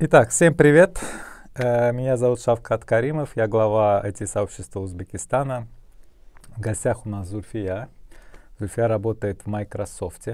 Итак, 0.00 0.30
всем 0.30 0.56
привет. 0.56 0.98
Э, 1.54 1.92
меня 1.92 2.16
зовут 2.16 2.40
Шавкат 2.40 2.84
Каримов, 2.84 3.36
я 3.36 3.46
глава 3.46 4.02
IT-сообщества 4.04 4.80
Узбекистана. 4.80 5.68
В 6.48 6.60
гостях 6.60 7.06
у 7.06 7.08
нас 7.08 7.28
Зульфия. 7.28 7.88
Зульфия 8.58 8.88
работает 8.88 9.42
в 9.42 9.46
Microsoft, 9.46 10.26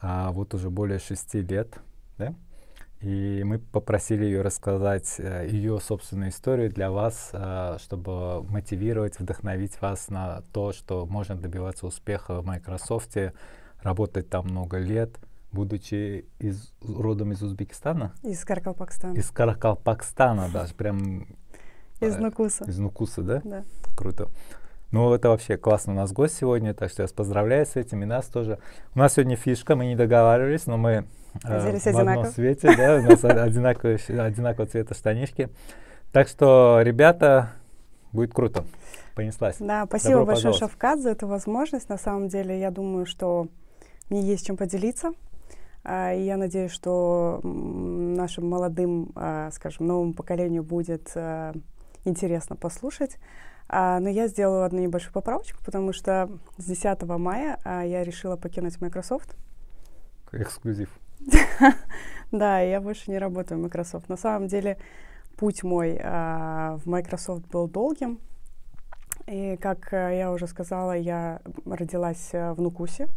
а, 0.00 0.32
вот 0.32 0.54
уже 0.54 0.70
более 0.70 0.98
шести 0.98 1.42
лет. 1.42 1.78
Да? 2.16 2.32
И 3.02 3.42
мы 3.44 3.58
попросили 3.58 4.24
ее 4.24 4.40
рассказать 4.40 5.16
э, 5.18 5.46
ее 5.50 5.78
собственную 5.78 6.30
историю 6.30 6.70
для 6.70 6.90
вас, 6.90 7.32
э, 7.34 7.76
чтобы 7.82 8.42
мотивировать, 8.44 9.18
вдохновить 9.18 9.78
вас 9.82 10.08
на 10.08 10.40
то, 10.54 10.72
что 10.72 11.04
можно 11.04 11.36
добиваться 11.36 11.86
успеха 11.86 12.40
в 12.40 12.46
Microsoft, 12.46 13.14
работать 13.82 14.30
там 14.30 14.46
много 14.46 14.78
лет— 14.78 15.10
будучи 15.52 16.26
из, 16.38 16.72
родом 16.82 17.32
из 17.32 17.42
Узбекистана? 17.42 18.12
Из 18.22 18.44
Каракалпакстана. 18.44 19.14
Из 19.14 19.30
Каракалпакстана 19.30 20.48
даже, 20.52 20.74
прям... 20.74 21.26
Из 22.00 22.16
Нукуса. 22.16 22.64
Из 22.64 22.78
Нукуса, 22.78 23.22
да? 23.22 23.42
Да. 23.44 23.64
Круто. 23.96 24.28
Ну, 24.90 25.12
это 25.14 25.28
вообще 25.28 25.56
классно 25.56 25.92
у 25.92 25.96
нас 25.96 26.12
гость 26.12 26.36
сегодня, 26.36 26.74
так 26.74 26.90
что 26.90 27.02
я 27.02 27.04
вас 27.04 27.12
поздравляю 27.12 27.64
с 27.64 27.76
этим, 27.76 28.02
и 28.02 28.06
нас 28.06 28.26
тоже. 28.26 28.58
У 28.94 28.98
нас 28.98 29.14
сегодня 29.14 29.36
фишка, 29.36 29.76
мы 29.76 29.86
не 29.86 29.94
договаривались, 29.94 30.66
но 30.66 30.76
мы 30.76 31.04
э, 31.44 31.60
в 31.60 31.86
одинаково. 31.86 32.10
одном 32.10 32.24
свете, 32.26 32.74
да, 32.76 32.96
у 32.96 33.02
нас 33.02 33.22
одинаковые, 33.22 33.98
одинакового 34.08 34.68
цвета 34.68 34.94
штанишки. 34.94 35.48
Так 36.10 36.26
что, 36.26 36.80
ребята, 36.82 37.52
будет 38.10 38.34
круто. 38.34 38.64
Понеслась. 39.14 39.56
Да, 39.60 39.86
спасибо 39.86 40.14
Добро 40.14 40.26
большое, 40.26 40.54
Шавкат, 40.54 41.00
за 41.00 41.10
эту 41.10 41.28
возможность. 41.28 41.88
На 41.88 41.98
самом 41.98 42.28
деле, 42.28 42.58
я 42.58 42.72
думаю, 42.72 43.06
что 43.06 43.46
мне 44.08 44.22
есть 44.22 44.46
чем 44.46 44.56
поделиться. 44.56 45.12
А, 45.82 46.12
и 46.12 46.22
я 46.22 46.36
надеюсь, 46.36 46.72
что 46.72 47.40
нашим 47.42 48.48
молодым, 48.48 49.12
а, 49.14 49.50
скажем, 49.52 49.86
новому 49.86 50.14
поколению 50.14 50.62
будет 50.62 51.10
а, 51.14 51.54
интересно 52.04 52.56
послушать. 52.56 53.18
Но 53.72 54.08
я 54.08 54.26
сделаю 54.26 54.64
одну 54.64 54.80
небольшую 54.80 55.12
поправочку, 55.12 55.62
потому 55.64 55.92
что 55.92 56.28
с 56.58 56.64
10 56.64 57.02
мая 57.04 57.56
я 57.64 58.02
решила 58.02 58.34
покинуть 58.34 58.80
Microsoft. 58.80 59.36
Эксклюзив. 60.32 60.90
Да, 62.32 62.60
я 62.60 62.80
больше 62.80 63.12
не 63.12 63.18
работаю 63.18 63.60
в 63.60 63.62
Microsoft. 63.62 64.08
На 64.08 64.16
самом 64.16 64.48
деле 64.48 64.76
путь 65.36 65.62
мой 65.62 66.00
в 66.02 66.82
Microsoft 66.84 67.46
был 67.46 67.68
долгим. 67.68 68.18
И, 69.28 69.56
как 69.60 69.92
я 69.92 70.32
уже 70.32 70.48
сказала, 70.48 70.96
я 70.96 71.40
родилась 71.64 72.30
в 72.32 72.56
Нукусе 72.60 73.08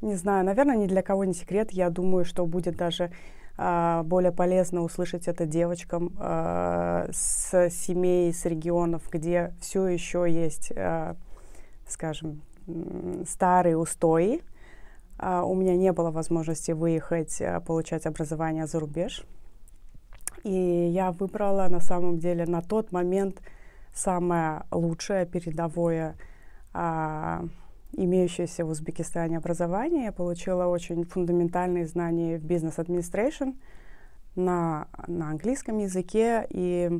не 0.00 0.14
знаю, 0.14 0.44
наверное, 0.44 0.76
ни 0.76 0.86
для 0.86 1.02
кого 1.02 1.24
не 1.24 1.34
секрет. 1.34 1.70
Я 1.72 1.90
думаю, 1.90 2.24
что 2.24 2.46
будет 2.46 2.76
даже 2.76 3.10
э, 3.58 4.02
более 4.04 4.32
полезно 4.32 4.82
услышать 4.82 5.28
это 5.28 5.46
девочкам 5.46 6.12
э, 6.18 7.08
с 7.12 7.70
семей, 7.70 8.32
с 8.32 8.44
регионов, 8.44 9.02
где 9.10 9.54
все 9.60 9.86
еще 9.86 10.26
есть, 10.28 10.72
э, 10.74 11.14
скажем, 11.86 12.42
старые 13.26 13.76
устои. 13.76 14.42
Uh, 15.18 15.42
у 15.44 15.54
меня 15.54 15.76
не 15.76 15.92
было 15.92 16.10
возможности 16.10 16.72
выехать, 16.72 17.40
uh, 17.40 17.64
получать 17.64 18.04
образование 18.04 18.66
за 18.66 18.80
рубеж. 18.80 19.24
И 20.44 20.52
я 20.92 21.10
выбрала 21.10 21.68
на 21.68 21.80
самом 21.80 22.18
деле 22.18 22.44
на 22.44 22.60
тот 22.60 22.92
момент 22.92 23.40
самое 23.94 24.64
лучшее, 24.70 25.24
передовое 25.24 26.16
uh, 26.74 27.48
имеющееся 27.92 28.64
в 28.64 28.70
Узбекистане 28.70 29.38
образование. 29.38 30.04
Я 30.04 30.12
получила 30.12 30.66
очень 30.66 31.04
фундаментальные 31.04 31.86
знания 31.86 32.38
в 32.38 32.44
бизнес-администрейшн 32.44 33.50
на, 34.34 34.88
на 35.06 35.30
английском 35.30 35.78
языке. 35.78 36.46
И 36.50 36.90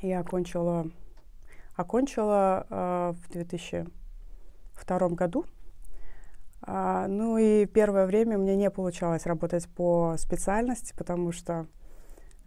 я 0.00 0.20
окончила, 0.20 0.86
окончила 1.76 2.66
э, 2.68 3.14
в 3.16 3.32
2002 3.32 5.08
году. 5.10 5.44
А, 6.66 7.06
ну 7.08 7.36
и 7.36 7.66
первое 7.66 8.06
время 8.06 8.38
мне 8.38 8.56
не 8.56 8.70
получалось 8.70 9.26
работать 9.26 9.68
по 9.68 10.16
специальности, 10.18 10.94
потому 10.96 11.30
что 11.30 11.66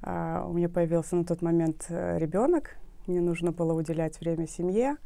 а, 0.02 0.46
у 0.48 0.54
меня 0.54 0.70
появился 0.70 1.16
на 1.16 1.24
тот 1.24 1.42
момент 1.42 1.86
э, 1.90 2.18
ребенок, 2.18 2.78
мне 3.06 3.22
нужно 3.22 3.52
было 3.52 3.74
уделять 3.74 4.20
время 4.20 4.48
семье. 4.48 4.98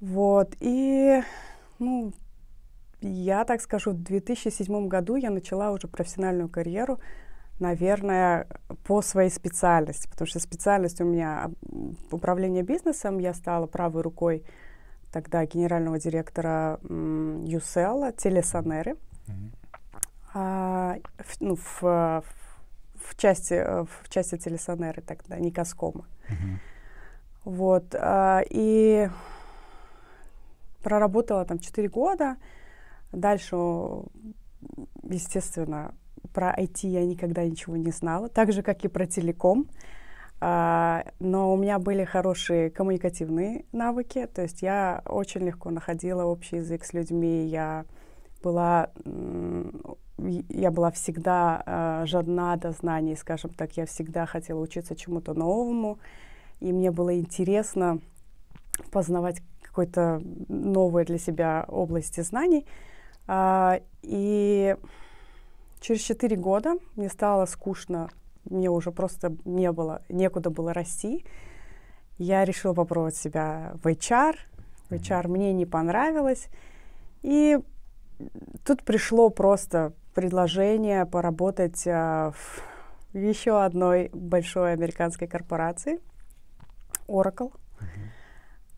Вот, 0.00 0.54
и, 0.60 1.22
ну, 1.78 2.12
я 3.00 3.44
так 3.44 3.60
скажу, 3.60 3.92
в 3.92 4.02
2007 4.02 4.88
году 4.88 5.16
я 5.16 5.30
начала 5.30 5.70
уже 5.70 5.88
профессиональную 5.88 6.48
карьеру, 6.48 6.98
наверное, 7.60 8.46
по 8.84 9.02
своей 9.02 9.30
специальности, 9.30 10.08
потому 10.08 10.26
что 10.26 10.40
специальность 10.40 11.00
у 11.00 11.04
меня 11.04 11.50
управление 12.10 12.62
бизнесом, 12.62 13.18
я 13.18 13.34
стала 13.34 13.66
правой 13.66 14.02
рукой 14.02 14.44
тогда 15.12 15.46
генерального 15.46 15.98
директора 16.00 16.80
ЮСЕЛа, 16.82 18.12
Телесанеры, 18.12 18.92
mm-hmm. 18.92 19.50
а, 20.34 20.96
в, 21.18 21.40
ну, 21.40 21.54
в, 21.56 21.82
в, 21.82 23.16
части, 23.16 23.54
в 23.54 24.08
части 24.08 24.36
Телесанеры 24.36 25.02
тогда, 25.02 25.38
не 25.38 25.52
Каскома. 25.52 26.06
Mm-hmm. 26.28 26.56
Вот, 27.44 27.94
а, 27.94 28.42
и 28.50 29.08
проработала 30.84 31.44
там 31.44 31.58
4 31.58 31.88
года. 31.88 32.36
Дальше, 33.10 33.56
естественно, 35.02 35.94
про 36.32 36.54
IT 36.54 36.86
я 36.86 37.04
никогда 37.04 37.44
ничего 37.44 37.76
не 37.76 37.90
знала, 37.90 38.28
так 38.28 38.52
же, 38.52 38.62
как 38.62 38.84
и 38.84 38.88
про 38.88 39.06
телеком. 39.06 39.66
А, 40.40 41.04
но 41.20 41.52
у 41.54 41.56
меня 41.56 41.78
были 41.78 42.04
хорошие 42.04 42.70
коммуникативные 42.70 43.64
навыки, 43.72 44.28
то 44.34 44.42
есть 44.42 44.62
я 44.62 45.02
очень 45.06 45.42
легко 45.42 45.70
находила 45.70 46.24
общий 46.24 46.56
язык 46.56 46.84
с 46.84 46.92
людьми, 46.92 47.46
я 47.46 47.86
была, 48.42 48.90
я 50.18 50.70
была 50.70 50.90
всегда 50.90 51.62
а, 51.64 52.06
жадна 52.06 52.56
до 52.56 52.72
знаний, 52.72 53.16
скажем 53.16 53.54
так, 53.54 53.76
я 53.78 53.86
всегда 53.86 54.26
хотела 54.26 54.60
учиться 54.60 54.96
чему-то 54.96 55.32
новому, 55.34 55.98
и 56.60 56.72
мне 56.72 56.90
было 56.90 57.18
интересно 57.18 58.00
познавать 58.90 59.42
какой-то 59.62 60.22
новой 60.48 61.04
для 61.04 61.18
себя 61.18 61.64
области 61.68 62.20
знаний. 62.20 62.66
А, 63.26 63.80
и 64.02 64.76
через 65.80 66.00
четыре 66.00 66.36
года 66.36 66.74
мне 66.94 67.08
стало 67.08 67.46
скучно, 67.46 68.08
мне 68.48 68.70
уже 68.70 68.92
просто 68.92 69.36
не 69.44 69.72
было, 69.72 70.02
некуда 70.08 70.50
было 70.50 70.72
расти. 70.72 71.24
Я 72.18 72.44
решила 72.44 72.74
попробовать 72.74 73.16
себя 73.16 73.72
в 73.82 73.86
HR. 73.88 74.36
В 74.90 74.92
HR 74.92 75.26
мне 75.28 75.52
не 75.52 75.66
понравилось. 75.66 76.46
И 77.22 77.58
тут 78.64 78.84
пришло 78.84 79.30
просто 79.30 79.92
предложение 80.14 81.04
поработать 81.06 81.84
а, 81.88 82.30
в 82.30 83.18
еще 83.18 83.64
одной 83.64 84.10
большой 84.12 84.72
американской 84.72 85.26
корпорации, 85.26 86.00
Oracle. 87.08 87.52
Uh-huh. 87.80 87.86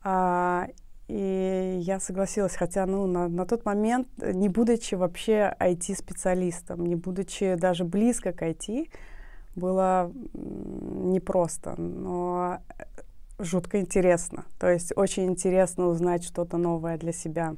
А, 0.03 0.67
и 1.07 1.79
я 1.81 1.99
согласилась, 1.99 2.55
хотя 2.55 2.85
ну, 2.85 3.07
на, 3.07 3.27
на 3.27 3.45
тот 3.45 3.65
момент, 3.65 4.07
э, 4.19 4.33
не 4.33 4.49
будучи 4.49 4.95
вообще 4.95 5.55
IT-специалистом, 5.59 6.85
не 6.85 6.95
будучи 6.95 7.55
даже 7.55 7.85
близко 7.85 8.33
к 8.33 8.41
IT, 8.41 8.89
было 9.55 10.11
непросто, 10.33 11.75
но 11.79 12.59
э, 12.77 12.83
жутко 13.39 13.79
интересно. 13.79 14.45
То 14.59 14.69
есть 14.69 14.91
очень 14.95 15.25
интересно 15.25 15.87
узнать 15.87 16.23
что-то 16.23 16.57
новое 16.57 16.97
для 16.97 17.13
себя. 17.13 17.55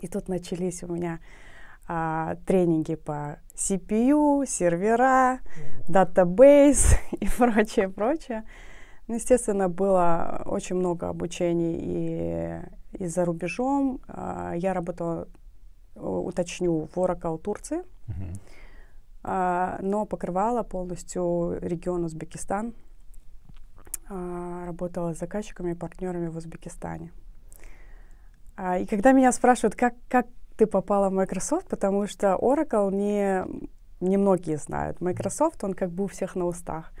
И 0.00 0.08
тут 0.08 0.28
начались 0.28 0.82
у 0.82 0.88
меня 0.88 1.20
а, 1.88 2.36
тренинги 2.46 2.96
по 2.96 3.38
CPU, 3.54 4.46
сервера, 4.46 5.40
датабейс 5.88 6.96
и 7.12 7.28
прочее, 7.38 7.88
прочее. 7.88 8.44
Ну, 9.12 9.16
естественно, 9.16 9.68
было 9.68 10.40
очень 10.46 10.76
много 10.76 11.10
обучений 11.10 11.76
и, 11.78 13.04
и 13.04 13.06
за 13.06 13.26
рубежом. 13.26 14.00
А, 14.08 14.54
я 14.56 14.72
работала, 14.72 15.28
уточню, 15.94 16.86
в 16.86 16.96
Oracle 16.96 17.38
Турции, 17.38 17.82
uh-huh. 18.08 19.82
но 19.82 20.06
покрывала 20.06 20.62
полностью 20.62 21.58
регион 21.60 22.04
Узбекистан. 22.04 22.72
А, 24.08 24.64
работала 24.64 25.12
с 25.12 25.18
заказчиками 25.18 25.72
и 25.72 25.74
партнерами 25.74 26.28
в 26.28 26.38
Узбекистане. 26.38 27.12
И 28.80 28.86
когда 28.86 29.12
меня 29.12 29.30
спрашивают, 29.32 29.74
как, 29.74 29.92
как 30.08 30.26
ты 30.56 30.64
попала 30.64 31.10
в 31.10 31.12
Microsoft, 31.12 31.68
потому 31.68 32.06
что 32.06 32.38
Oracle 32.40 32.90
не, 32.90 33.44
не 34.00 34.16
многие 34.16 34.56
знают. 34.56 35.02
Microsoft, 35.02 35.62
он 35.64 35.74
как 35.74 35.90
бы 35.90 36.04
у 36.04 36.06
всех 36.06 36.34
на 36.34 36.46
устах. 36.46 36.94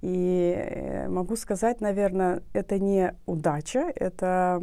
И 0.00 0.54
э, 0.56 1.08
могу 1.08 1.36
сказать, 1.36 1.80
наверное, 1.80 2.42
это 2.52 2.78
не 2.78 3.14
удача, 3.26 3.92
это, 3.94 4.62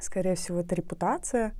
скорее 0.00 0.34
всего, 0.34 0.60
это 0.60 0.74
репутация. 0.74 1.54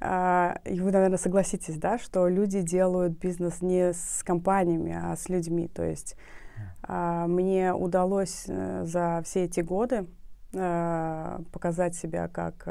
А, 0.00 0.58
и 0.64 0.80
вы, 0.80 0.92
наверное, 0.92 1.18
согласитесь, 1.18 1.76
да, 1.78 1.98
что 1.98 2.28
люди 2.28 2.60
делают 2.60 3.18
бизнес 3.18 3.60
не 3.62 3.92
с 3.92 4.22
компаниями, 4.24 4.96
а 5.00 5.16
с 5.16 5.28
людьми. 5.28 5.68
То 5.68 5.82
есть 5.82 6.16
а, 6.82 7.26
мне 7.26 7.72
удалось 7.72 8.44
э, 8.46 8.84
за 8.84 9.22
все 9.24 9.44
эти 9.44 9.60
годы 9.60 10.06
а, 10.54 11.40
показать 11.52 11.96
себя 11.96 12.28
как 12.28 12.66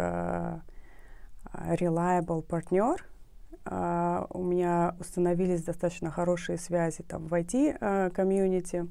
reliable 1.53 2.41
партнер. 2.41 3.05
А, 3.65 4.25
у 4.29 4.43
меня 4.43 4.95
установились 4.99 5.63
достаточно 5.63 6.11
хорошие 6.11 6.57
связи 6.57 7.03
там 7.03 7.27
в 7.27 7.33
IT-комьюнити. 7.33 8.87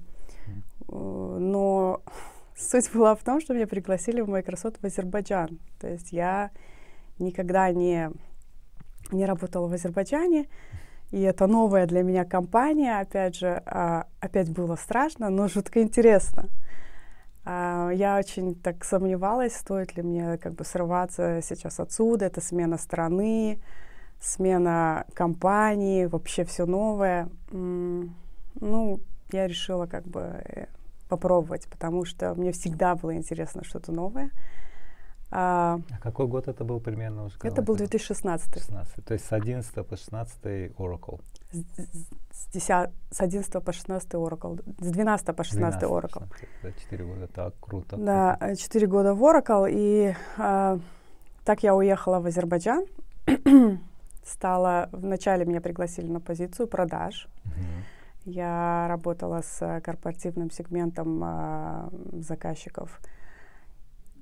А, 0.89 1.39
но 1.39 2.03
суть 2.57 2.91
была 2.93 3.15
в 3.15 3.23
том, 3.23 3.41
что 3.41 3.55
меня 3.55 3.67
пригласили 3.67 4.21
в 4.21 4.29
Microsoft 4.29 4.81
в 4.81 4.85
Азербайджан. 4.85 5.59
То 5.81 5.89
есть 5.89 6.13
я 6.13 6.51
никогда 7.19 7.71
не 7.71 8.11
не 9.11 9.27
работала 9.27 9.69
в 9.69 9.73
Азербайджане, 9.73 10.49
и 11.11 11.21
это 11.21 11.47
новая 11.47 11.87
для 11.87 12.03
меня 12.03 12.25
компания, 12.25 12.99
опять 12.99 13.37
же, 13.37 13.63
а, 13.67 14.07
опять 14.21 14.51
было 14.51 14.77
страшно, 14.77 15.29
но 15.29 15.49
жутко 15.49 15.83
интересно. 15.83 16.49
А, 17.45 17.91
я 17.91 18.19
очень 18.19 18.55
так 18.55 18.85
сомневалась, 18.85 19.55
стоит 19.55 19.97
ли 19.97 20.03
мне 20.03 20.39
как 20.39 20.55
бы 20.55 20.65
срываться 20.65 21.41
сейчас 21.43 21.81
отсюда, 21.81 22.27
это 22.27 22.41
смена 22.41 22.79
страны, 22.79 23.61
смена 24.23 25.05
компании, 25.15 26.07
вообще 26.07 26.45
все 26.45 26.65
новое. 26.65 27.29
Ну, 27.51 29.01
я 29.33 29.49
решила 29.49 29.87
как 29.87 30.05
бы 30.07 30.21
э, 30.21 30.67
попробовать, 31.09 31.67
потому 31.69 32.05
что 32.05 32.35
мне 32.35 32.53
всегда 32.53 32.95
было 32.95 33.17
интересно 33.17 33.65
что-то 33.65 33.93
новое. 33.93 34.31
А, 35.35 35.81
а 35.91 35.99
какой 35.99 36.27
год 36.27 36.47
это 36.47 36.63
был 36.63 36.79
примерно? 36.79 37.25
Уже, 37.25 37.37
это 37.43 37.63
был 37.63 37.75
2016. 37.75 38.55
16. 38.55 39.05
То 39.05 39.15
есть 39.15 39.25
с 39.25 39.33
11 39.33 39.87
по 39.87 39.97
16 39.97 40.45
Oracle. 40.77 41.21
С, 41.51 42.47
10, 42.53 42.91
с 43.11 43.21
11 43.21 43.65
по 43.65 43.73
16 43.73 44.11
Oracle. 44.11 44.63
С 44.79 44.91
12 44.91 45.35
по 45.35 45.43
16 45.43 45.81
12, 45.81 45.83
Oracle. 45.83 46.29
16, 46.39 46.49
да, 46.63 46.73
4 46.73 47.05
года, 47.05 47.27
так, 47.29 47.55
круто. 47.61 47.97
Да, 47.97 48.55
4 48.55 48.87
года 48.87 49.15
в 49.15 49.23
Oracle. 49.23 49.71
И 49.71 50.15
а, 50.37 50.79
так 51.45 51.63
я 51.63 51.75
уехала 51.75 52.21
в 52.21 52.27
Азербайджан. 52.27 52.85
Стала, 54.25 54.89
вначале 54.93 55.45
меня 55.45 55.61
пригласили 55.61 56.07
на 56.07 56.21
позицию 56.21 56.69
продаж. 56.69 57.29
Uh-huh. 57.45 57.83
Я 58.25 58.87
работала 58.89 59.43
с 59.43 59.81
корпоративным 59.83 60.51
сегментом 60.51 61.21
а, 61.25 61.89
заказчиков 62.13 63.01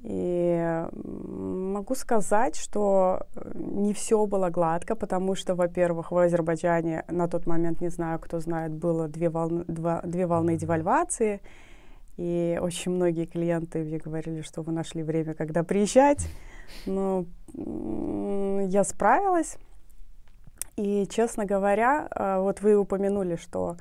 и 0.02 0.86
могу 0.92 1.94
сказать, 1.94 2.56
что 2.56 3.26
э, 3.34 3.52
не 3.54 3.92
все 3.92 4.24
было 4.24 4.48
гладко, 4.48 4.94
потому 4.96 5.34
что, 5.34 5.54
во-первых, 5.54 6.10
в 6.10 6.16
Азербайджане 6.16 7.04
на 7.08 7.28
тот 7.28 7.46
момент, 7.46 7.82
не 7.82 7.90
знаю, 7.90 8.18
кто 8.18 8.40
знает, 8.40 8.72
было 8.72 9.08
две 9.08 9.28
волны, 9.28 9.64
два, 9.68 10.00
две 10.02 10.26
волны 10.26 10.56
девальвации, 10.56 11.42
и 12.16 12.58
очень 12.62 12.92
многие 12.92 13.26
клиенты 13.26 13.80
мне 13.84 13.98
говорили, 13.98 14.40
что 14.40 14.62
вы 14.62 14.72
нашли 14.72 15.02
время, 15.02 15.34
когда 15.34 15.64
приезжать. 15.64 16.26
Но 16.86 17.26
я 17.54 18.84
справилась. 18.84 19.58
И, 20.76 21.06
честно 21.10 21.44
говоря, 21.44 22.08
э, 22.10 22.40
вот 22.40 22.60
вы 22.62 22.76
упомянули, 22.76 23.36
что 23.36 23.76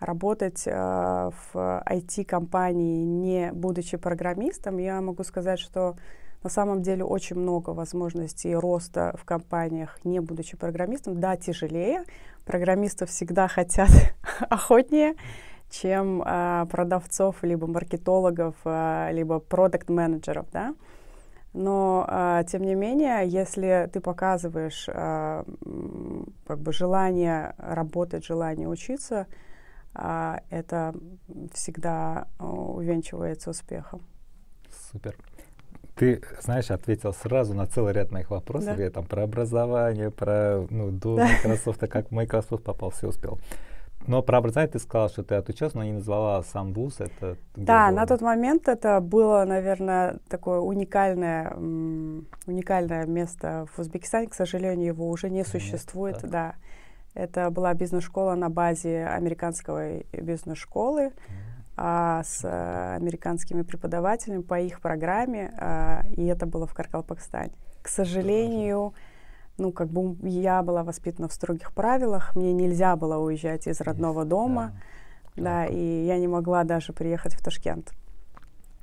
работать 0.00 0.64
э, 0.66 0.70
в 0.72 1.54
IT-компании, 1.54 3.04
не 3.04 3.52
будучи 3.52 3.96
программистом, 3.96 4.78
я 4.78 5.00
могу 5.00 5.24
сказать, 5.24 5.58
что 5.58 5.96
на 6.42 6.50
самом 6.50 6.82
деле 6.82 7.04
очень 7.04 7.36
много 7.36 7.70
возможностей 7.70 8.54
роста 8.54 9.14
в 9.16 9.24
компаниях, 9.24 9.98
не 10.04 10.20
будучи 10.20 10.56
программистом. 10.56 11.20
Да, 11.20 11.36
тяжелее. 11.36 12.04
Программистов 12.44 13.10
всегда 13.10 13.46
хотят 13.46 13.90
охотнее, 14.50 15.14
чем 15.70 16.22
э, 16.22 16.66
продавцов, 16.70 17.36
либо 17.42 17.66
маркетологов, 17.66 18.56
либо 18.64 19.38
продукт-менеджеров, 19.38 20.46
да. 20.52 20.74
Но, 21.52 22.06
э, 22.08 22.44
тем 22.48 22.62
не 22.62 22.74
менее, 22.74 23.28
если 23.28 23.88
ты 23.92 24.00
показываешь 24.00 24.86
э, 24.88 25.44
как 26.46 26.58
бы 26.58 26.72
желание 26.72 27.54
работать, 27.58 28.24
желание 28.24 28.68
учиться, 28.68 29.26
а, 29.94 30.40
это 30.48 30.94
всегда 31.52 32.26
увенчивается 32.38 33.50
успехом. 33.50 34.00
Супер. 34.90 35.14
Ты, 35.94 36.22
знаешь, 36.40 36.70
ответил 36.70 37.12
сразу 37.12 37.54
на 37.54 37.66
целый 37.66 37.92
ряд 37.92 38.10
моих 38.10 38.30
вопросов. 38.30 38.76
Да. 38.76 38.82
Я 38.82 38.90
там 38.90 39.04
про 39.04 39.24
образование, 39.24 40.10
про 40.10 40.66
ну, 40.70 40.90
до. 40.90 41.18
Microsoft, 41.18 41.80
как 41.88 42.08
в 42.08 42.12
Microsoft 42.12 42.64
попал, 42.64 42.90
все 42.90 43.08
успел. 43.08 43.38
Но 44.06 44.22
про 44.22 44.38
образование 44.38 44.72
ты 44.72 44.78
сказала, 44.78 45.08
что 45.08 45.22
ты 45.22 45.34
отучился, 45.36 45.76
но 45.76 45.84
не 45.84 45.92
назвала 45.92 46.42
сам 46.42 46.72
вуз. 46.72 47.00
Это 47.00 47.36
да, 47.54 47.88
было? 47.88 47.96
на 47.96 48.06
тот 48.06 48.20
момент 48.20 48.68
это 48.68 49.00
было, 49.00 49.44
наверное, 49.44 50.18
такое 50.28 50.60
уникальное, 50.60 51.54
уникальное 52.46 53.06
место 53.06 53.66
в 53.74 53.78
Узбекистане. 53.78 54.28
К 54.28 54.34
сожалению, 54.34 54.86
его 54.86 55.08
уже 55.08 55.30
не 55.30 55.44
существует. 55.44 56.22
Нет, 56.22 56.30
да. 56.30 56.54
Это 57.14 57.50
была 57.50 57.74
бизнес-школа 57.74 58.34
на 58.34 58.48
базе 58.48 59.04
американской 59.04 60.06
бизнес-школы 60.12 61.12
а, 61.76 62.22
с 62.24 62.40
а, 62.44 62.94
американскими 62.96 63.62
преподавателями 63.62 64.42
по 64.42 64.58
их 64.58 64.80
программе, 64.80 65.52
а, 65.58 66.02
и 66.16 66.24
это 66.26 66.46
было 66.46 66.66
в 66.66 66.74
Каркалпакстане. 66.74 67.52
К 67.82 67.88
сожалению, 67.88 68.94
ну, 69.58 69.72
как 69.72 69.88
бы 69.88 70.16
я 70.28 70.62
была 70.62 70.82
воспитана 70.84 71.28
в 71.28 71.32
строгих 71.32 71.72
правилах, 71.72 72.34
мне 72.34 72.52
нельзя 72.52 72.96
было 72.96 73.18
уезжать 73.18 73.66
из 73.66 73.80
родного 73.80 74.24
дома, 74.24 74.72
да, 75.36 75.42
да 75.42 75.66
и 75.66 76.04
я 76.06 76.18
не 76.18 76.28
могла 76.28 76.64
даже 76.64 76.92
приехать 76.92 77.34
в 77.34 77.42
Ташкент. 77.42 77.92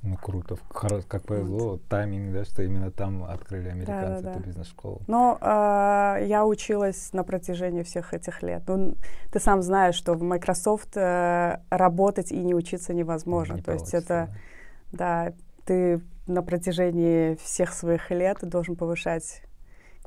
Ну, 0.02 0.16
круто. 0.16 0.56
Как 0.72 1.24
повезло, 1.24 1.72
вот. 1.72 1.84
тайминг, 1.84 2.32
да, 2.32 2.44
что 2.44 2.62
именно 2.62 2.90
там 2.90 3.24
открыли 3.24 3.68
американцы 3.68 4.22
да, 4.22 4.30
да, 4.30 4.30
эту 4.30 4.40
да. 4.40 4.46
бизнес-школу. 4.46 5.02
Но 5.06 5.36
э, 5.38 6.24
я 6.26 6.46
училась 6.46 7.12
на 7.12 7.22
протяжении 7.22 7.82
всех 7.82 8.14
этих 8.14 8.42
лет. 8.42 8.62
Ну, 8.66 8.94
ты 9.30 9.40
сам 9.40 9.60
знаешь, 9.60 9.94
что 9.94 10.14
в 10.14 10.22
Microsoft 10.22 10.96
э, 10.96 11.60
работать 11.68 12.32
и 12.32 12.38
не 12.38 12.54
учиться 12.54 12.94
невозможно. 12.94 13.56
Не 13.56 13.62
То 13.62 13.72
есть 13.72 13.92
это, 13.92 14.34
да, 14.90 15.34
ты 15.66 16.00
на 16.26 16.42
протяжении 16.42 17.34
всех 17.34 17.74
своих 17.74 18.10
лет 18.10 18.38
должен 18.40 18.76
повышать 18.76 19.42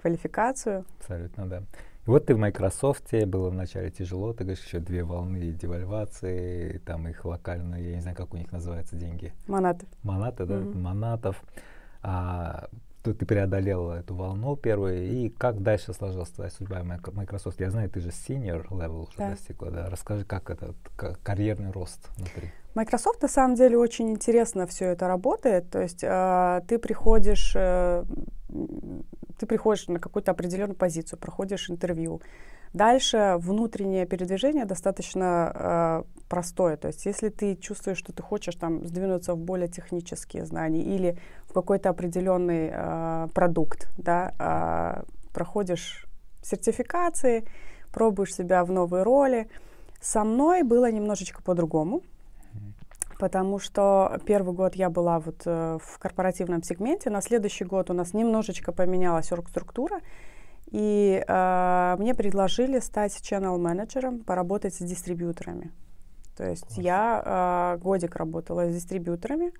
квалификацию. 0.03 0.85
Абсолютно, 1.00 1.47
да. 1.47 1.63
И 2.05 2.09
вот 2.09 2.25
ты 2.25 2.35
в 2.35 2.38
Microsoft, 2.38 3.13
было 3.25 3.50
вначале 3.50 3.89
тяжело, 3.89 4.33
ты 4.33 4.44
говоришь, 4.44 4.63
еще 4.65 4.79
две 4.79 5.05
волны 5.05 5.51
девальвации, 5.51 6.81
там 6.85 7.07
их 7.07 7.23
локальные, 7.23 7.92
я 7.92 7.95
не 7.95 8.01
знаю, 8.01 8.18
как 8.18 8.33
у 8.33 8.37
них 8.37 8.51
называются 8.51 8.97
деньги. 8.97 9.33
Монаты. 9.47 9.85
Монаты, 10.04 10.45
да, 10.45 10.56
mm-hmm. 10.56 10.78
монатов. 10.78 11.42
А, 12.01 12.68
тут 13.04 13.19
ты 13.19 13.25
преодолела 13.25 13.99
эту 13.99 14.16
волну 14.16 14.57
первую, 14.57 15.09
и 15.09 15.30
как 15.30 15.63
дальше 15.63 15.94
сложилась 15.94 16.30
твоя 16.30 16.49
судьба 16.49 16.81
в 16.81 17.13
Microsoft? 17.16 17.61
Я 17.61 17.69
знаю, 17.69 17.89
ты 17.89 18.01
же 18.01 18.09
senior 18.09 18.68
level 18.68 19.07
уже 19.07 19.18
да. 19.18 19.30
достигла, 19.30 19.71
да. 19.71 19.89
Расскажи, 19.89 20.25
как 20.25 20.49
этот 20.49 20.75
карьерный 21.23 21.71
рост 21.71 22.09
внутри. 22.18 22.51
Microsoft 22.75 23.21
на 23.21 23.30
самом 23.30 23.56
деле 23.56 23.78
очень 23.78 24.09
интересно 24.09 24.68
все 24.68 24.87
это 24.87 25.07
работает. 25.07 25.69
То 25.69 25.81
есть 25.81 26.04
э, 26.04 26.61
ты 26.68 26.80
приходишь, 26.80 27.54
э, 27.56 28.04
ты 29.44 29.47
приходишь 29.47 29.88
на 29.90 30.00
какую-то 30.00 30.31
определенную 30.31 30.78
позицию, 30.78 31.19
проходишь 31.19 31.69
интервью. 31.69 32.21
Дальше 32.73 33.35
внутреннее 33.40 34.06
передвижение 34.06 34.66
достаточно 34.66 35.52
э, 35.54 36.04
простое. 36.30 36.78
То 36.78 36.88
есть 36.88 37.06
если 37.06 37.30
ты 37.30 37.56
чувствуешь, 37.56 37.97
что 37.97 38.14
ты 38.14 38.23
хочешь 38.23 38.56
там 38.56 38.88
сдвинуться 38.88 39.33
в 39.33 39.38
более 39.38 39.68
технические 39.68 40.45
знания 40.45 40.81
или 40.81 41.18
в 41.44 41.54
какой-то 41.54 41.90
определенный 41.90 42.71
э, 42.73 43.28
продукт, 43.33 43.90
да, 43.97 44.33
э, 44.40 45.04
проходишь 45.33 46.07
сертификации, 46.42 47.44
пробуешь 47.92 48.33
себя 48.33 48.64
в 48.64 48.71
новой 48.71 49.04
роли. 49.04 49.50
Со 50.02 50.23
мной 50.23 50.64
было 50.64 50.90
немножечко 50.90 51.44
по-другому 51.44 52.02
потому 53.23 53.57
что 53.57 54.19
первый 54.25 54.53
год 54.53 54.75
я 54.75 54.89
была 54.89 55.18
вот 55.18 55.44
э, 55.45 55.77
в 55.81 55.97
корпоративном 55.97 56.61
сегменте, 56.61 57.09
на 57.09 57.21
следующий 57.21 57.63
год 57.63 57.89
у 57.89 57.94
нас 57.94 58.13
немножечко 58.13 58.73
поменялась 58.73 59.31
оргструктура, 59.31 60.01
и 60.71 61.23
э, 61.25 61.95
мне 61.99 62.13
предложили 62.15 62.80
стать 62.80 63.13
channel 63.21 63.57
менеджером, 63.57 64.19
поработать 64.25 64.73
с 64.75 64.80
дистрибьюторами. 64.80 65.71
То 66.35 66.44
есть 66.44 66.65
Класс. 66.65 66.77
я 66.80 67.77
э, 67.77 67.81
годик 67.81 68.18
работала 68.18 68.69
с 68.69 68.75
дистрибьюторами. 68.75 69.53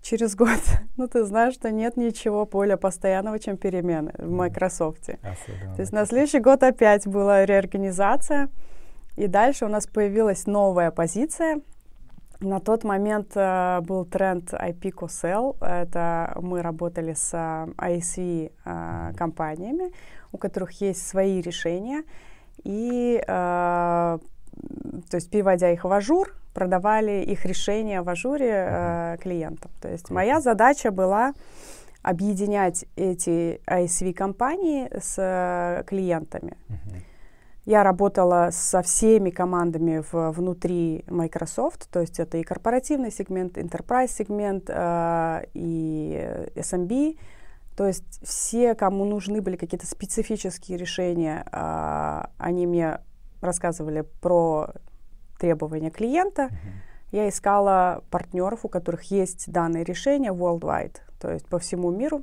Через 0.00 0.36
год, 0.36 0.60
ну 0.96 1.08
ты 1.08 1.24
знаешь, 1.24 1.54
что 1.54 1.72
нет 1.72 1.96
ничего 1.96 2.46
более 2.46 2.76
постоянного, 2.76 3.40
чем 3.40 3.56
перемены 3.56 4.12
в 4.16 4.30
Microsoft. 4.30 5.08
Особенно. 5.08 5.74
То 5.74 5.80
есть 5.80 5.92
на 5.92 6.06
следующий 6.06 6.38
год 6.38 6.62
опять 6.62 7.04
была 7.08 7.44
реорганизация, 7.44 8.48
и 9.16 9.26
дальше 9.26 9.64
у 9.64 9.68
нас 9.68 9.88
появилась 9.88 10.46
новая 10.46 10.92
позиция 10.92 11.62
На 12.40 12.60
тот 12.60 12.84
момент 12.84 13.32
э, 13.34 13.80
был 13.80 14.04
тренд 14.04 14.52
IPCO 14.52 15.06
Sell. 15.06 15.56
Это 15.60 16.36
мы 16.40 16.60
работали 16.60 17.14
с 17.14 17.30
э, 17.32 17.66
ISV 17.78 18.52
э, 18.64 19.12
компаниями, 19.16 19.92
у 20.32 20.38
которых 20.38 20.80
есть 20.80 21.06
свои 21.06 21.40
решения. 21.40 22.02
И, 22.62 23.22
э, 23.26 23.26
то 23.26 24.20
есть, 25.14 25.30
переводя 25.30 25.70
их 25.70 25.84
в 25.84 25.92
Azure, 25.92 26.34
продавали 26.52 27.22
их 27.22 27.46
решения 27.46 28.02
в 28.02 28.08
Azure 28.08 28.66
э, 28.68 29.16
клиентам. 29.22 29.70
То 29.80 29.88
есть, 29.88 30.10
моя 30.10 30.40
задача 30.40 30.90
была 30.90 31.32
объединять 32.02 32.84
эти 32.96 33.60
ISV-компании 33.66 34.90
с 34.92 35.14
э, 35.18 35.84
клиентами. 35.86 36.56
Uh-huh. 36.68 37.02
Я 37.66 37.82
работала 37.82 38.50
со 38.52 38.80
всеми 38.80 39.30
командами 39.30 40.00
в, 40.12 40.30
внутри 40.30 41.04
Microsoft, 41.08 41.90
то 41.90 42.00
есть 42.00 42.20
это 42.20 42.38
и 42.38 42.44
корпоративный 42.44 43.10
сегмент, 43.10 43.58
enterprise 43.58 44.06
сегмент, 44.06 44.66
э, 44.68 45.46
и 45.52 46.48
SMB. 46.54 47.18
То 47.76 47.88
есть 47.88 48.20
все, 48.22 48.76
кому 48.76 49.04
нужны 49.04 49.42
были 49.42 49.56
какие-то 49.56 49.86
специфические 49.86 50.78
решения, 50.78 51.44
э, 51.50 52.22
они 52.38 52.68
мне 52.68 53.00
рассказывали 53.40 54.04
про 54.20 54.68
требования 55.40 55.90
клиента. 55.90 56.42
Mm-hmm. 56.42 56.86
Я 57.10 57.28
искала 57.28 58.04
партнеров, 58.12 58.60
у 58.64 58.68
которых 58.68 59.10
есть 59.10 59.50
данные 59.50 59.82
решения 59.82 60.32
worldwide, 60.32 60.98
то 61.20 61.32
есть 61.32 61.46
по 61.46 61.58
всему 61.58 61.90
миру. 61.90 62.22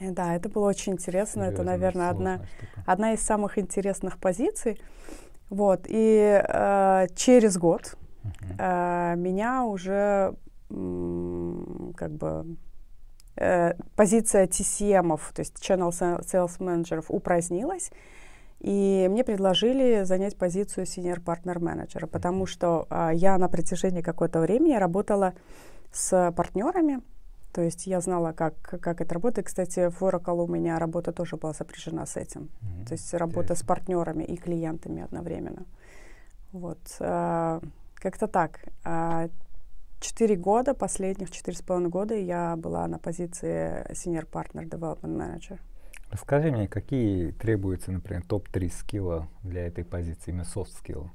И 0.00 0.10
да, 0.10 0.34
это 0.34 0.48
было 0.48 0.68
очень 0.68 0.92
интересно. 0.92 1.42
Серьезно, 1.42 1.54
это, 1.54 1.62
наверное, 1.64 2.10
одна, 2.10 2.40
одна 2.86 3.12
из 3.14 3.20
самых 3.20 3.58
интересных 3.58 4.18
позиций. 4.18 4.80
Вот. 5.50 5.86
И 5.88 6.42
э, 6.42 7.06
через 7.16 7.58
год 7.58 7.96
uh-huh. 8.22 9.12
э, 9.12 9.16
меня 9.16 9.64
уже 9.64 10.34
м, 10.70 11.94
как 11.96 12.12
бы 12.12 12.56
э, 13.36 13.74
позиция 13.96 14.46
TCM, 14.46 15.18
то 15.34 15.40
есть 15.40 15.56
Channel 15.56 15.90
Sales 15.90 16.58
Manager, 16.58 17.04
упразднилась. 17.08 17.90
И 18.60 19.06
мне 19.08 19.22
предложили 19.22 20.02
занять 20.02 20.36
позицию 20.36 20.84
senior 20.84 21.22
partner 21.22 21.60
менеджера, 21.60 22.06
потому 22.06 22.46
что 22.46 22.86
э, 22.90 23.10
я 23.14 23.38
на 23.38 23.48
протяжении 23.48 24.02
какого-то 24.02 24.40
времени 24.40 24.74
работала 24.74 25.34
с 25.92 26.32
партнерами, 26.36 27.00
то 27.58 27.64
есть 27.64 27.88
я 27.88 28.00
знала, 28.00 28.30
как, 28.30 28.54
как 28.60 29.00
это 29.00 29.14
работает. 29.14 29.48
Кстати, 29.48 29.90
в 29.90 30.00
Oracle 30.00 30.44
у 30.44 30.46
меня 30.46 30.78
работа 30.78 31.12
тоже 31.12 31.36
была 31.36 31.52
сопряжена 31.52 32.06
с 32.06 32.16
этим. 32.16 32.42
Mm-hmm. 32.42 32.86
То 32.86 32.92
есть 32.92 33.14
работа 33.14 33.56
с 33.56 33.64
партнерами 33.64 34.22
и 34.22 34.36
клиентами 34.36 35.02
одновременно. 35.02 35.66
Вот. 36.52 36.78
А, 37.00 37.60
как-то 37.96 38.28
так. 38.28 38.60
А, 38.84 39.28
четыре 39.98 40.36
года, 40.36 40.72
последних 40.72 41.32
четыре 41.32 41.56
с 41.56 41.62
половиной 41.62 41.90
года 41.90 42.14
я 42.14 42.54
была 42.54 42.86
на 42.86 43.00
позиции 43.00 43.84
Senior 43.90 44.30
Partner 44.30 44.62
Development 44.62 45.16
Manager. 45.16 45.58
Расскажи 46.12 46.52
мне, 46.52 46.68
какие 46.68 47.32
требуются, 47.32 47.90
например, 47.90 48.22
топ-3 48.22 48.70
скилла 48.70 49.28
для 49.42 49.66
этой 49.66 49.82
позиции, 49.84 50.30
именно 50.30 50.44
soft 50.44 50.70
skill? 50.80 51.08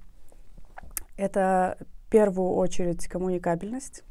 Это 1.15 1.77
в 1.79 2.09
первую 2.09 2.50
очередь 2.50 3.07
коммуникабельность 3.07 4.03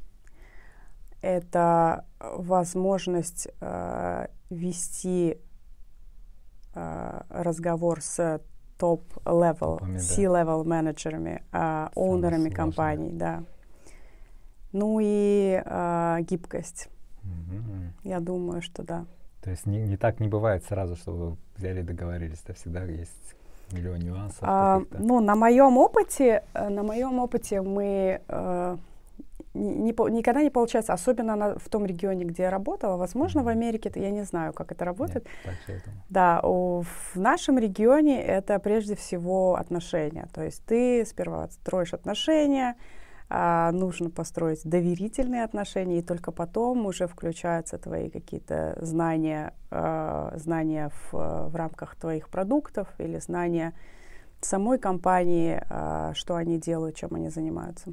это 1.23 2.05
возможность 2.21 3.49
э, 3.61 4.27
вести 4.51 5.39
э, 6.75 7.21
разговор 7.31 8.01
с 8.01 8.41
top-level, 8.79 9.81
C-level 9.99 10.65
менеджерами, 10.65 11.45
э, 11.53 11.89
owner 11.95 12.30
ами 12.30 12.51
компаний, 12.51 13.13
да. 13.13 13.45
Ну 14.73 14.99
и 15.01 15.63
э, 15.65 16.19
гибкость. 16.23 16.89
Mm-hmm. 17.23 17.91
Я 18.05 18.21
думаю, 18.21 18.63
что 18.63 18.83
да. 18.83 19.07
То 19.43 19.51
есть 19.51 19.67
не, 19.67 19.81
не 19.83 19.97
так 19.97 20.21
не 20.21 20.29
бывает 20.29 20.65
сразу, 20.65 20.97
что 20.97 21.13
вы 21.13 21.37
взяли 21.57 21.81
и 21.81 21.83
договорились, 21.85 22.41
это 22.45 22.55
всегда 22.55 22.85
есть 22.85 23.37
миллион 23.73 23.99
нюансов. 23.99 24.39
А, 24.43 24.83
ну, 24.91 25.21
на 25.21 25.35
моем 25.35 25.79
опыте, 25.79 26.43
э, 26.55 26.69
на 26.69 26.83
моем 26.83 27.19
опыте 27.19 27.61
мы 27.61 28.21
э, 28.27 28.77
не, 29.55 29.93
никогда 30.11 30.43
не 30.43 30.51
получается, 30.51 30.93
особенно 30.93 31.37
на, 31.37 31.59
в 31.59 31.69
том 31.69 31.85
регионе, 31.85 32.25
где 32.25 32.45
я 32.45 32.51
работала. 32.51 32.97
Возможно, 32.97 33.43
в 33.43 33.49
Америке, 33.49 33.89
это, 33.89 34.01
я 34.01 34.11
не 34.11 34.23
знаю, 34.25 34.53
как 34.53 34.73
это 34.73 34.85
работает. 34.85 35.27
Нет, 35.45 35.55
да, 36.09 36.41
у, 36.43 36.83
в 36.83 37.17
нашем 37.17 37.59
регионе 37.59 38.23
это 38.23 38.59
прежде 38.59 38.95
всего 38.95 39.57
отношения. 39.57 40.29
То 40.33 40.43
есть 40.43 40.65
ты 40.65 41.05
сперва 41.05 41.49
строишь 41.49 41.93
отношения, 41.93 42.77
а, 43.29 43.73
нужно 43.73 44.11
построить 44.11 44.61
доверительные 44.65 45.45
отношения, 45.45 45.99
и 45.99 46.03
только 46.03 46.33
потом 46.33 46.87
уже 46.87 47.07
включаются 47.07 47.79
твои 47.79 48.11
какие-то 48.11 48.79
знания, 48.81 49.55
а, 49.71 50.33
знания 50.37 50.91
в, 50.91 51.49
в 51.49 51.57
рамках 51.57 51.97
твоих 51.97 52.29
продуктов 52.29 52.89
или 52.99 53.19
знания 53.19 53.75
самой 54.41 54.79
компании, 54.79 55.63
а, 55.71 56.13
что 56.15 56.37
они 56.37 56.59
делают, 56.59 56.97
чем 56.97 57.15
они 57.15 57.29
занимаются. 57.29 57.93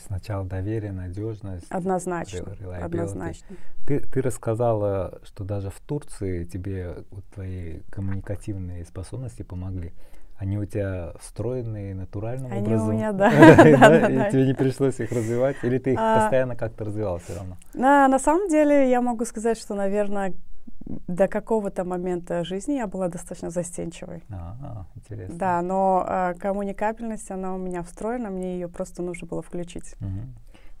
Сначала 0.00 0.44
доверие, 0.44 0.92
надежность. 0.92 1.66
Однозначно. 1.70 2.56
Однозначно. 2.80 3.56
Ты, 3.86 4.00
ты 4.00 4.22
рассказала, 4.22 5.20
что 5.24 5.44
даже 5.44 5.70
в 5.70 5.80
Турции 5.80 6.44
тебе 6.44 7.04
вот, 7.10 7.24
твои 7.34 7.80
коммуникативные 7.90 8.84
способности 8.84 9.42
помогли. 9.42 9.92
Они 10.38 10.58
у 10.58 10.64
тебя 10.64 11.12
встроенные 11.20 11.94
натуральным 11.94 12.50
Они 12.50 12.62
образом? 12.62 12.88
у 12.88 12.92
меня, 12.92 13.12
да. 13.12 13.30
И 14.28 14.32
тебе 14.32 14.46
не 14.46 14.54
пришлось 14.54 14.98
их 14.98 15.12
развивать? 15.12 15.56
Или 15.62 15.78
ты 15.78 15.92
их 15.92 15.98
а, 16.00 16.20
постоянно 16.20 16.56
как-то 16.56 16.84
развивал 16.84 17.18
все 17.18 17.36
равно? 17.36 17.56
На 17.74 18.18
самом 18.18 18.48
деле 18.48 18.90
я 18.90 19.00
могу 19.00 19.24
сказать, 19.24 19.58
что, 19.58 19.74
наверное, 19.74 20.34
до 20.86 21.28
какого-то 21.28 21.84
момента 21.84 22.44
жизни 22.44 22.74
я 22.74 22.86
была 22.86 23.08
достаточно 23.08 23.50
застенчивой. 23.50 24.22
А, 24.30 24.86
интересно. 24.94 25.38
Да, 25.38 25.62
но 25.62 26.04
э, 26.08 26.34
коммуникабельность, 26.38 27.30
она 27.30 27.54
у 27.54 27.58
меня 27.58 27.82
встроена, 27.82 28.30
мне 28.30 28.54
ее 28.54 28.68
просто 28.68 29.02
нужно 29.02 29.26
было 29.26 29.42
включить. 29.42 29.94
Угу. 30.00 30.20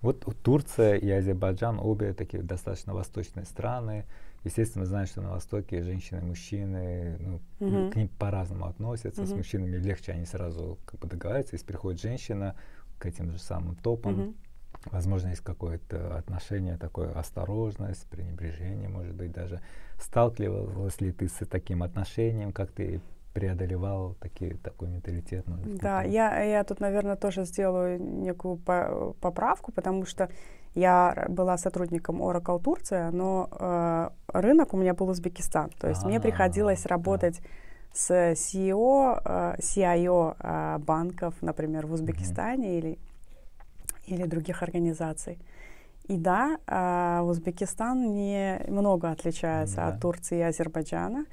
Вот 0.02 0.42
Турция 0.42 0.96
и 0.96 1.08
Азербайджан 1.10 1.78
обе 1.78 2.12
такие 2.12 2.42
достаточно 2.42 2.92
восточные 2.92 3.44
страны. 3.44 4.04
Естественно, 4.44 4.84
знаешь, 4.84 5.10
что 5.10 5.20
на 5.20 5.30
Востоке 5.30 5.82
женщины 5.82 6.18
и 6.18 6.24
мужчины 6.24 7.16
ну, 7.20 7.40
угу. 7.60 7.90
к 7.90 7.96
ним 7.96 8.08
по-разному 8.08 8.66
относятся. 8.66 9.22
Угу. 9.22 9.30
С 9.30 9.32
мужчинами 9.32 9.76
легче, 9.76 10.12
они 10.12 10.24
сразу 10.24 10.78
как 10.84 10.98
бы 11.00 11.08
договариваются. 11.08 11.54
Если 11.54 11.66
приходит 11.66 12.00
женщина 12.00 12.56
к 12.98 13.06
этим 13.06 13.30
же 13.30 13.38
самым 13.38 13.76
топам, 13.76 14.20
угу 14.20 14.34
возможно, 14.90 15.28
есть 15.28 15.42
какое-то 15.42 16.16
отношение, 16.16 16.76
такое 16.76 17.12
осторожность, 17.12 18.06
пренебрежение, 18.08 18.88
может 18.88 19.14
быть, 19.14 19.32
даже. 19.32 19.60
Сталкивалась 20.00 21.00
ли 21.00 21.12
ты 21.12 21.28
с 21.28 21.46
таким 21.46 21.82
отношением, 21.82 22.52
как 22.52 22.72
ты 22.72 23.00
преодолевал 23.34 24.14
такие, 24.20 24.56
такой 24.56 24.88
менталитет? 24.88 25.46
Может, 25.46 25.76
да, 25.78 25.98
такой? 25.98 26.12
я, 26.12 26.42
я 26.42 26.64
тут, 26.64 26.80
наверное, 26.80 27.16
тоже 27.16 27.44
сделаю 27.44 28.02
некую 28.02 28.56
по 28.56 29.14
поправку, 29.20 29.72
потому 29.72 30.04
что 30.04 30.28
я 30.74 31.26
была 31.28 31.58
сотрудником 31.58 32.22
Oracle 32.22 32.62
Турция, 32.62 33.10
но 33.10 33.48
э, 33.52 34.08
рынок 34.28 34.74
у 34.74 34.76
меня 34.76 34.94
был 34.94 35.08
Узбекистан. 35.08 35.70
То 35.78 35.88
есть 35.88 36.00
а 36.00 36.04
-а 36.04 36.06
-а, 36.06 36.10
мне 36.10 36.20
приходилось 36.20 36.86
работать 36.86 37.40
да. 37.40 37.48
с 37.92 38.10
CEO, 38.10 39.20
э, 39.24 39.56
CIO 39.60 40.34
э, 40.38 40.78
банков, 40.78 41.34
например, 41.42 41.86
в 41.86 41.92
Узбекистане 41.92 42.68
mm 42.68 42.72
-hmm. 42.72 42.78
или 42.78 42.98
или 44.06 44.24
других 44.26 44.62
организаций. 44.62 45.38
И 46.08 46.16
да, 46.16 46.58
э, 46.66 47.20
Узбекистан 47.22 48.12
не 48.14 48.60
много 48.68 49.10
отличается 49.10 49.76
да. 49.76 49.88
от 49.88 50.00
Турции 50.00 50.38
и 50.38 50.42
Азербайджана. 50.42 51.26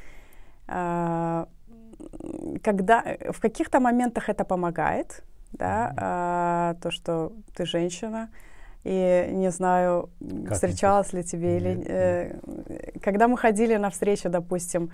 Э, 0.68 1.46
когда 2.64 3.04
в 3.32 3.40
каких-то 3.40 3.80
моментах 3.80 4.30
это 4.30 4.46
помогает, 4.46 5.24
да, 5.52 5.94
mm-hmm. 5.96 6.78
э, 6.78 6.82
то, 6.82 6.92
что 6.92 7.34
ты 7.56 7.66
женщина, 7.66 8.30
и 8.84 9.28
не 9.32 9.52
знаю, 9.52 10.10
как 10.46 10.54
встречалась 10.54 11.14
ли 11.14 11.24
тебе 11.24 11.60
нет, 11.60 11.62
или 11.62 11.86
э, 11.88 13.00
когда 13.02 13.28
мы 13.28 13.38
ходили 13.38 13.76
на 13.76 13.90
встречу, 13.90 14.30
допустим, 14.30 14.92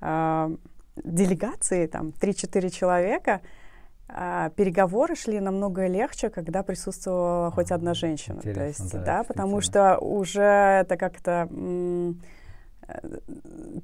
э, 0.00 0.56
делегации, 1.04 1.86
там 1.86 2.08
3-4 2.08 2.70
человека, 2.70 3.40
а, 4.12 4.50
переговоры 4.50 5.14
шли 5.14 5.40
намного 5.40 5.86
легче, 5.86 6.30
когда 6.30 6.62
присутствовала 6.62 7.50
хоть 7.50 7.70
одна 7.70 7.94
женщина. 7.94 8.36
Интересно, 8.36 8.60
То 8.60 8.66
есть, 8.66 8.92
да, 8.92 9.18
да 9.18 9.24
потому 9.24 9.60
что 9.60 9.98
уже 9.98 10.42
это 10.42 10.96
как-то 10.96 11.48
э, 11.50 13.18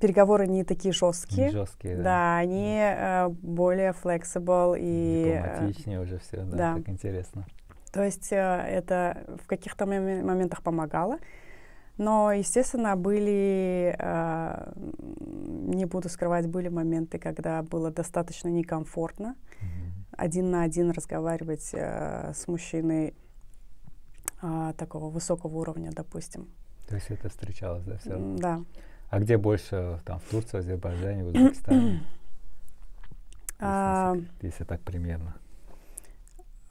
переговоры 0.00 0.46
не 0.46 0.64
такие 0.64 0.92
жесткие. 0.92 1.46
Не 1.46 1.52
жесткие, 1.52 1.96
да. 1.96 2.02
Да, 2.02 2.36
они 2.38 2.78
э, 2.80 3.28
более 3.28 3.92
flexible 3.92 4.76
и... 4.78 5.32
Э, 5.36 5.54
Дипломатичнее 5.54 5.98
э, 5.98 6.02
уже 6.02 6.18
все, 6.18 6.36
да, 6.38 6.56
да, 6.56 6.74
как 6.74 6.88
интересно. 6.88 7.46
То 7.92 8.02
есть 8.02 8.32
э, 8.32 8.36
это 8.36 9.24
в 9.42 9.46
каких-то 9.46 9.86
моментах 9.86 10.62
помогало. 10.62 11.18
Но, 11.98 12.30
естественно, 12.32 12.94
были, 12.94 13.96
э, 13.98 14.72
не 15.16 15.86
буду 15.86 16.08
скрывать, 16.10 16.46
были 16.46 16.68
моменты, 16.68 17.18
когда 17.18 17.62
было 17.62 17.90
достаточно 17.90 18.48
некомфортно. 18.48 19.34
Mm-hmm 19.62 19.85
один 20.16 20.50
на 20.50 20.62
один 20.62 20.90
разговаривать 20.90 21.70
э, 21.72 22.32
с 22.34 22.48
мужчиной 22.48 23.14
а, 24.40 24.72
такого 24.74 25.08
высокого 25.10 25.56
уровня, 25.56 25.90
допустим. 25.92 26.48
То 26.88 26.94
есть 26.94 27.10
это 27.10 27.28
встречалось, 27.28 27.84
да, 27.84 27.98
все 27.98 28.10
равно? 28.10 28.36
Да. 28.38 28.60
А 29.10 29.20
где 29.20 29.38
больше, 29.38 30.00
там, 30.04 30.20
в 30.20 30.30
Турции, 30.30 30.58
в 30.58 30.60
Азербайджане, 30.60 31.24
в 31.24 31.26
Узбекистане? 31.28 32.02
А, 33.58 34.12
если, 34.14 34.46
если 34.48 34.64
так 34.64 34.82
примерно. 34.82 35.34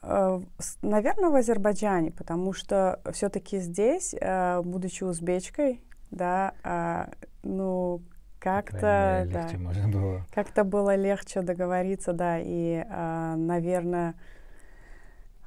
Э, 0.02 0.40
Наверное, 0.82 1.30
в 1.30 1.34
Азербайджане, 1.34 2.12
потому 2.12 2.52
что 2.52 3.00
все-таки 3.12 3.58
здесь, 3.58 4.14
э, 4.14 4.62
будучи 4.62 5.02
узбечкой, 5.02 5.82
да, 6.12 6.54
а, 6.62 7.10
ну, 7.42 8.02
как-то 8.50 9.24
мере, 9.26 9.48
да, 9.52 9.58
можно 9.58 9.88
было. 9.88 10.26
как-то 10.34 10.64
было 10.64 10.94
легче 10.94 11.42
договориться, 11.42 12.12
да, 12.12 12.38
и, 12.38 12.84
а, 12.88 13.34
наверное, 13.36 14.14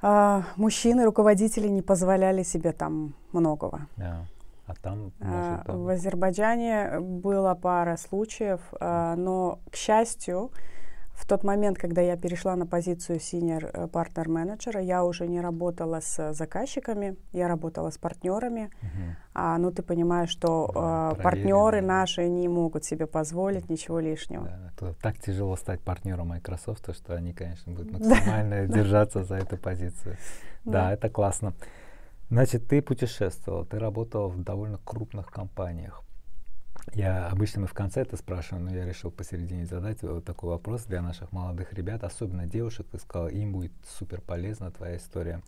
а, 0.02 0.44
мужчины, 0.56 1.04
руководители 1.04 1.68
не 1.68 1.82
позволяли 1.82 2.42
себе 2.42 2.72
там 2.72 3.14
многого. 3.32 3.86
Да. 3.96 4.24
А 4.66 4.74
там, 4.74 5.12
А, 5.20 5.50
может, 5.52 5.66
там- 5.66 5.82
В 5.82 5.88
Азербайджане 5.88 7.00
была 7.00 7.54
пара 7.54 7.96
случаев, 7.96 8.60
а, 8.80 9.16
но, 9.16 9.58
к 9.70 9.76
счастью, 9.76 10.50
в 11.14 11.26
тот 11.26 11.44
момент, 11.44 11.78
когда 11.78 12.00
я 12.00 12.16
перешла 12.16 12.56
на 12.56 12.66
позицию 12.66 13.18
senior 13.18 13.88
партнер 13.88 14.28
менеджера, 14.28 14.80
я 14.80 15.04
уже 15.04 15.26
не 15.28 15.40
работала 15.40 16.00
с 16.00 16.32
заказчиками, 16.32 17.16
я 17.32 17.46
работала 17.48 17.90
с 17.90 17.98
партнерами. 17.98 18.70
Мгм. 18.82 19.16
А, 19.34 19.58
ну, 19.58 19.70
ты 19.70 19.82
понимаешь, 19.82 20.30
что 20.30 20.66
Да, 20.74 21.14
проверенные, 21.14 21.22
партнеры 21.22 21.80
да. 21.82 21.86
наши 21.86 22.28
не 22.28 22.48
могут 22.48 22.84
себе 22.84 23.06
позволить 23.06 23.68
ничего 23.68 24.00
лишнего. 24.00 24.44
Да, 24.44 24.72
то 24.76 24.94
так 25.00 25.18
тяжело 25.18 25.56
стать 25.56 25.80
партнером 25.80 26.28
Microsoft, 26.28 26.94
что 26.94 27.14
они, 27.14 27.32
конечно, 27.32 27.72
будут 27.72 27.92
Да. 27.92 27.98
максимально 27.98 28.66
держаться 28.66 29.22
за 29.22 29.36
эту 29.36 29.56
позицию. 29.56 30.16
Да, 30.64 30.72
Да. 30.72 30.92
это 30.92 31.08
классно. 31.10 31.54
Значит, 32.30 32.68
ты 32.68 32.80
путешествовал, 32.80 33.64
ты 33.64 33.78
работал 33.78 34.28
в 34.28 34.42
довольно 34.42 34.78
крупных 34.84 35.30
компаниях. 35.30 36.02
Я 36.94 37.28
обычно 37.28 37.62
мы 37.62 37.66
в 37.66 37.74
конце 37.74 38.02
это 38.02 38.16
спрашиваем, 38.16 38.64
но 38.66 38.74
я 38.74 38.84
решил 38.84 39.10
посередине 39.10 39.66
задать 39.66 40.02
вот 40.02 40.24
такой 40.24 40.50
вопрос 40.50 40.84
для 40.84 41.02
наших 41.02 41.32
молодых 41.32 41.72
ребят, 41.72 42.04
особенно 42.04 42.46
девушек. 42.46 42.86
Ты 42.90 42.98
сказал, 42.98 43.28
им 43.28 43.52
будет 43.52 43.72
супер 43.98 44.20
полезна 44.20 44.70
твоя 44.70 44.96
история. 44.96 45.42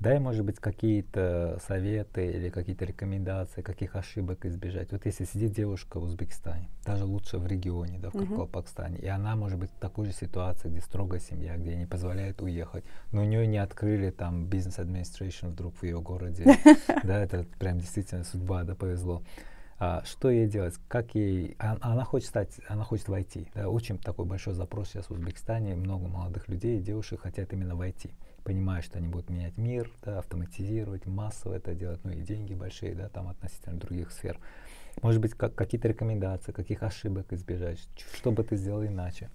Дай, 0.00 0.20
может 0.20 0.44
быть, 0.44 0.60
какие-то 0.60 1.58
советы 1.66 2.30
или 2.30 2.50
какие-то 2.50 2.84
рекомендации, 2.84 3.62
каких 3.62 3.96
ошибок 3.96 4.46
избежать. 4.46 4.92
Вот 4.92 5.04
если 5.06 5.24
сидит 5.24 5.50
девушка 5.50 5.98
в 5.98 6.04
Узбекистане, 6.04 6.68
даже 6.84 7.04
лучше 7.04 7.38
в 7.38 7.46
регионе, 7.48 7.98
да, 7.98 8.10
в 8.10 8.14
Мгм. 8.14 8.36
Колпакстане, 8.36 8.98
и 8.98 9.08
она 9.08 9.34
может 9.34 9.58
быть 9.58 9.70
в 9.72 9.80
такой 9.80 10.06
же 10.06 10.12
ситуации, 10.12 10.68
где 10.68 10.80
строгая 10.82 11.18
семья, 11.18 11.56
где 11.56 11.74
не 11.74 11.86
позволяет 11.86 12.40
уехать, 12.42 12.84
но 13.10 13.22
у 13.22 13.24
нее 13.24 13.44
не 13.48 13.58
открыли 13.58 14.10
там 14.10 14.46
бизнес 14.46 14.78
administration 14.78 15.48
вдруг 15.48 15.74
в 15.74 15.82
ее 15.82 16.00
городе, 16.00 16.44
да, 17.02 17.20
это 17.20 17.44
прям 17.58 17.80
действительно 17.80 18.22
судьба, 18.22 18.62
да, 18.62 18.76
повезло. 18.76 19.24
А, 19.80 20.02
что 20.04 20.28
ей 20.28 20.48
делать? 20.48 20.74
Как 20.88 21.14
ей? 21.14 21.54
а- 21.60 21.78
Она, 21.80 22.04
хочет 22.04 22.28
стать, 22.28 22.60
она 22.68 22.82
хочет 22.82 23.08
войти. 23.08 23.46
Да, 23.54 23.68
очень 23.68 23.96
такой 23.98 24.24
большой 24.24 24.54
запрос 24.54 24.88
сейчас 24.88 25.06
в 25.06 25.12
Узбекистане. 25.12 25.76
Много 25.76 26.08
молодых 26.08 26.48
людей 26.48 26.78
и 26.78 26.82
девушек 26.82 27.20
хотят 27.20 27.52
именно 27.52 27.76
войти. 27.76 28.10
Понимая, 28.42 28.82
что 28.82 28.98
они 28.98 29.08
будут 29.08 29.30
менять 29.30 29.56
мир, 29.56 29.92
да, 30.02 30.18
автоматизировать, 30.18 31.06
массово 31.06 31.54
это 31.54 31.74
делать, 31.74 32.00
ну 32.02 32.10
и 32.10 32.22
деньги 32.22 32.54
большие, 32.54 32.94
да, 32.94 33.08
там 33.08 33.28
относительно 33.28 33.78
других 33.78 34.10
сфер. 34.10 34.38
Может 35.02 35.20
быть, 35.20 35.34
как, 35.34 35.54
какие-то 35.54 35.86
рекомендации, 35.86 36.50
каких 36.50 36.82
ошибок 36.82 37.32
избежать, 37.32 37.78
что 38.14 38.32
бы 38.32 38.42
ты 38.42 38.56
сделал 38.56 38.84
иначе? 38.84 39.30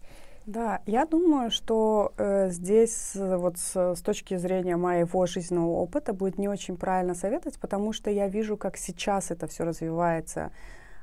Да, 0.46 0.82
я 0.86 1.06
думаю, 1.06 1.52
что 1.52 2.14
э, 2.18 2.50
здесь 2.50 3.12
э, 3.16 3.38
вот 3.38 3.58
с, 3.58 3.96
с 3.96 4.02
точки 4.02 4.36
зрения 4.36 4.76
моего 4.76 5.26
жизненного 5.26 5.72
опыта 5.72 6.14
будет 6.14 6.38
не 6.38 6.50
очень 6.50 6.76
правильно 6.76 7.16
советовать, 7.16 7.58
потому 7.60 7.94
что 7.94 8.10
я 8.10 8.28
вижу, 8.28 8.58
как 8.58 8.76
сейчас 8.76 9.32
это 9.32 9.48
все 9.48 9.64
развивается 9.64 10.52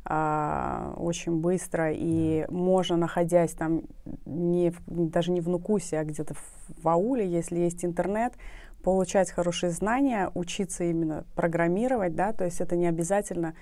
а, 0.04 0.94
очень 0.99 1.40
быстро, 1.40 1.90
и 1.92 2.47
можно, 2.50 2.97
находясь 2.97 3.52
там 3.52 3.82
не 4.26 4.70
в- 4.70 4.82
даже 4.87 5.30
не 5.30 5.40
в 5.40 5.49
Нукусе, 5.49 5.99
а 5.99 6.04
где-то 6.04 6.35
в, 6.35 6.42
в 6.82 6.88
ауле, 6.88 7.26
если 7.26 7.59
есть 7.59 7.82
интернет, 7.85 8.35
получать 8.82 9.30
хорошие 9.30 9.70
знания, 9.70 10.31
учиться 10.35 10.85
именно 10.85 11.24
программировать, 11.35 12.14
да, 12.14 12.33
то 12.33 12.44
есть 12.44 12.61
это 12.61 12.76
не 12.76 12.87
обязательно 12.87 13.55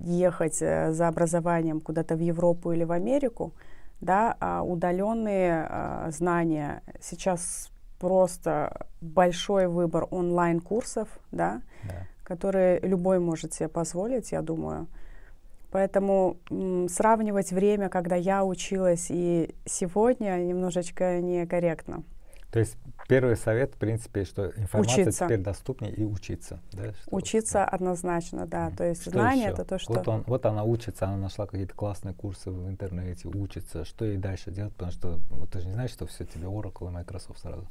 ехать 0.00 0.58
э, 0.62 0.92
за 0.92 1.06
образованием 1.06 1.80
куда-то 1.80 2.16
в 2.16 2.20
Европу 2.20 2.72
или 2.72 2.82
в 2.84 2.92
Америку, 2.92 3.52
да, 4.02 4.36
а 4.40 4.62
удаленные 4.62 5.66
а, 5.68 6.10
знания 6.10 6.82
сейчас 7.00 7.70
просто 7.98 8.86
большой 9.00 9.68
выбор 9.68 10.06
онлайн-курсов, 10.10 11.08
да, 11.30 11.62
Да. 11.84 11.94
которые 12.24 12.80
любой 12.80 13.20
может 13.20 13.54
себе 13.54 13.68
позволить, 13.68 14.32
я 14.32 14.42
думаю. 14.42 14.88
Поэтому 15.70 16.36
м, 16.50 16.88
сравнивать 16.88 17.52
время, 17.52 17.88
когда 17.88 18.16
я 18.16 18.44
училась, 18.44 19.06
и 19.08 19.54
сегодня 19.64 20.36
немножечко 20.36 21.20
некорректно. 21.20 22.02
То 22.52 22.58
есть 22.58 22.76
первый 23.08 23.36
совет, 23.36 23.74
в 23.74 23.78
принципе, 23.78 24.24
что 24.24 24.50
информация 24.50 25.04
Учиться. 25.04 25.24
теперь 25.24 25.38
доступнее 25.40 25.90
и 25.94 26.04
учиться. 26.04 26.60
Да, 26.72 26.92
что- 26.92 27.16
Учиться 27.16 27.52
да. 27.54 27.64
однозначно, 27.64 28.46
да. 28.46 28.70
То 28.76 28.84
есть 28.84 29.00
Что 29.02 29.10
знание 29.12 29.44
еще? 29.44 29.52
это 29.54 29.64
то, 29.64 29.78
что 29.78 29.94
Вот, 29.94 30.06
он, 30.06 30.24
вот 30.26 30.44
она 30.44 30.62
учится, 30.62 31.06
она 31.06 31.16
нашла 31.16 31.46
какие-то 31.46 31.74
классные 31.74 32.14
курсы 32.14 32.50
в 32.50 32.68
интернете, 32.68 33.28
учится. 33.28 33.86
Что 33.86 34.04
ей 34.04 34.18
дальше 34.18 34.50
делать? 34.50 34.74
Потому 34.74 34.92
что 34.92 35.18
вот 35.30 35.48
ты 35.50 35.60
же 35.60 35.66
не 35.66 35.72
знаешь, 35.72 35.90
что 35.92 36.06
все 36.06 36.26
тебе 36.26 36.46
Oracle 36.46 36.88
и 36.88 36.90
Microsoft 36.90 37.40
сразу. 37.40 37.66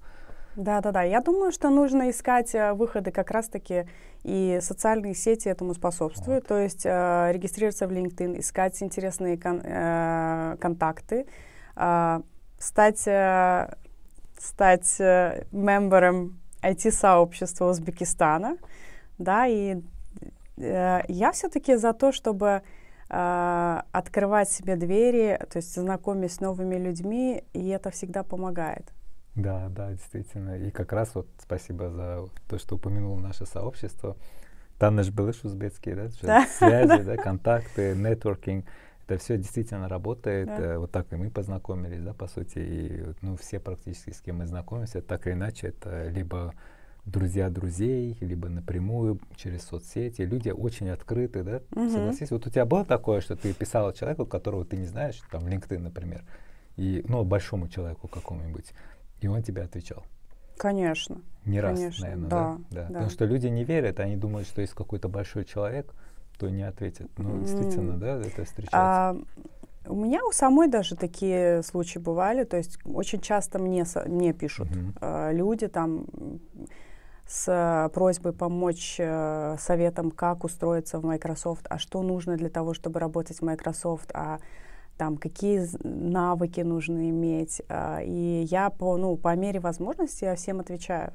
Да, 0.55 0.81
да, 0.81 0.91
да. 0.91 1.03
Я 1.03 1.21
думаю, 1.21 1.51
что 1.51 1.69
нужно 1.69 2.09
искать 2.09 2.53
э, 2.55 2.73
выходы 2.73 3.11
как 3.11 3.29
раз-таки, 3.31 3.85
и 4.23 4.57
социальные 4.61 5.13
сети 5.13 5.47
этому 5.47 5.75
способствуют. 5.75 6.47
То 6.47 6.57
есть 6.57 6.85
э, 6.85 7.31
регистрироваться 7.31 7.87
в 7.87 7.91
LinkedIn, 7.91 8.39
искать 8.39 8.81
интересные 8.81 9.37
кон- 9.37 9.61
э, 9.63 10.57
контакты, 10.59 11.27
э, 11.75 12.19
стать, 12.59 13.03
э, 13.07 13.73
стать 14.41 14.99
э, 14.99 15.45
мембером 15.51 16.39
IT-сообщества 16.63 17.69
Узбекистана. 17.69 18.58
Да, 19.17 19.47
и 19.47 19.82
э, 20.58 21.01
я 21.08 21.32
все-таки 21.32 21.75
за 21.75 21.93
то, 21.93 22.12
чтобы 22.12 22.62
э, 23.10 23.82
открывать 23.91 24.49
себе 24.49 24.75
двери, 24.75 25.39
то 25.51 25.58
есть 25.58 25.75
знакомясь 25.75 26.36
с 26.36 26.39
новыми 26.41 26.75
людьми, 26.75 27.43
и 27.54 27.69
это 27.69 27.91
всегда 27.91 28.23
помогает. 28.23 28.91
Да, 29.36 29.69
да, 29.69 29.91
действительно. 29.91 30.58
И 30.58 30.71
как 30.71 30.91
раз 30.91 31.15
вот 31.15 31.27
спасибо 31.39 31.89
за 31.89 32.25
то, 32.49 32.58
что 32.58 32.75
упомянул 32.75 33.17
наше 33.17 33.45
сообщество. 33.45 34.17
Там 34.77 34.95
наш 34.95 35.10
был 35.10 35.27
узбекский, 35.27 35.93
да, 35.93 36.08
Да. 36.23 36.45
связи, 36.47 37.04
да, 37.04 37.15
контакты, 37.15 37.95
нетворкинг. 37.95 38.65
Это 39.12 39.21
все 39.24 39.38
действительно 39.38 39.88
работает. 39.89 40.47
Да. 40.47 40.58
Э, 40.60 40.78
Вот 40.78 40.91
так 40.91 41.12
и 41.12 41.15
мы 41.15 41.30
познакомились, 41.30 42.02
да, 42.02 42.13
по 42.13 42.28
сути. 42.28 42.60
И 42.60 43.04
ну, 43.21 43.36
все 43.36 43.60
практически, 43.60 44.12
с 44.12 44.21
кем 44.21 44.38
мы 44.38 44.45
знакомимся, 44.45 45.02
так 45.02 45.28
или 45.28 45.34
иначе, 45.34 45.67
это 45.67 46.08
либо 46.10 46.54
друзья 47.06 47.50
друзей, 47.50 48.15
либо 48.21 48.47
напрямую 48.47 49.19
через 49.36 49.63
соцсети. 49.63 50.21
Люди 50.21 50.50
очень 50.50 50.89
открыты, 50.89 51.43
да, 51.43 51.62
Мгм. 51.71 51.89
согласись. 51.89 52.32
Вот 52.32 52.45
у 52.45 52.50
тебя 52.50 52.65
было 52.65 52.86
такое, 52.86 53.21
что 53.21 53.36
ты 53.36 53.54
писала 53.54 53.91
человеку, 53.93 54.26
которого 54.26 54.63
ты 54.65 54.78
не 54.78 54.86
знаешь, 54.86 55.19
там, 55.32 55.43
в 55.43 55.47
LinkedIn, 55.47 55.80
например, 55.80 56.24
и, 56.78 57.04
ну, 57.08 57.24
большому 57.24 57.67
человеку 57.69 58.08
какому-нибудь, 58.08 58.71
и 59.19 59.28
он 59.28 59.41
тебе 59.41 59.63
отвечал. 59.63 60.06
Конечно. 60.58 61.21
Не 61.43 61.60
раз, 61.60 61.80
Конечно, 61.80 62.04
наверное, 62.06 62.30
да, 62.30 62.38
да, 62.38 62.58
да. 62.69 62.82
да. 62.82 62.88
Потому 62.88 63.10
что 63.10 63.26
люди 63.26 63.47
не 63.47 63.63
верят, 63.63 64.00
они 64.00 64.15
думают, 64.15 64.47
что 64.47 64.62
есть 64.62 64.74
какой-то 64.74 65.10
большой 65.10 65.43
человек, 65.43 65.91
то 66.41 66.49
не 66.49 66.63
ответит. 66.63 67.08
Ну, 67.17 67.39
действительно, 67.39 67.97
да, 67.97 68.17
это 68.17 68.45
встречается. 68.45 68.71
А, 68.73 69.15
у 69.86 69.95
меня 69.95 70.25
у 70.25 70.32
самой 70.32 70.67
даже 70.67 70.95
такие 70.95 71.62
случаи 71.62 71.99
бывали, 71.99 72.45
то 72.45 72.58
есть 72.58 72.80
очень 72.84 73.21
часто 73.21 73.60
мне, 73.60 73.86
мне 74.08 74.34
пишут 74.34 74.75
Мгм. 74.75 74.95
э, 75.01 75.34
люди 75.34 75.67
там 75.67 76.06
с 77.27 77.45
э, 77.47 77.89
просьбой 77.93 78.34
помочь 78.34 78.95
э, 78.97 79.56
советом, 79.60 80.10
как 80.10 80.43
устроиться 80.43 80.97
в 80.99 81.06
Microsoft, 81.06 81.67
а 81.69 81.77
что 81.77 82.01
нужно 82.01 82.38
для 82.38 82.49
того, 82.49 82.73
чтобы 82.73 82.99
работать 82.99 83.38
в 83.38 83.43
Microsoft, 83.43 84.10
а 84.15 84.39
там 84.97 85.17
какие 85.17 85.67
навыки 85.84 86.62
нужно 86.62 87.10
иметь. 87.10 87.62
а, 87.69 88.01
и 88.01 88.47
я 88.49 88.71
по, 88.71 88.97
ну, 88.97 89.15
по 89.15 89.36
мере 89.36 89.60
возможности 89.60 90.25
я 90.25 90.34
всем 90.36 90.60
отвечаю. 90.60 91.13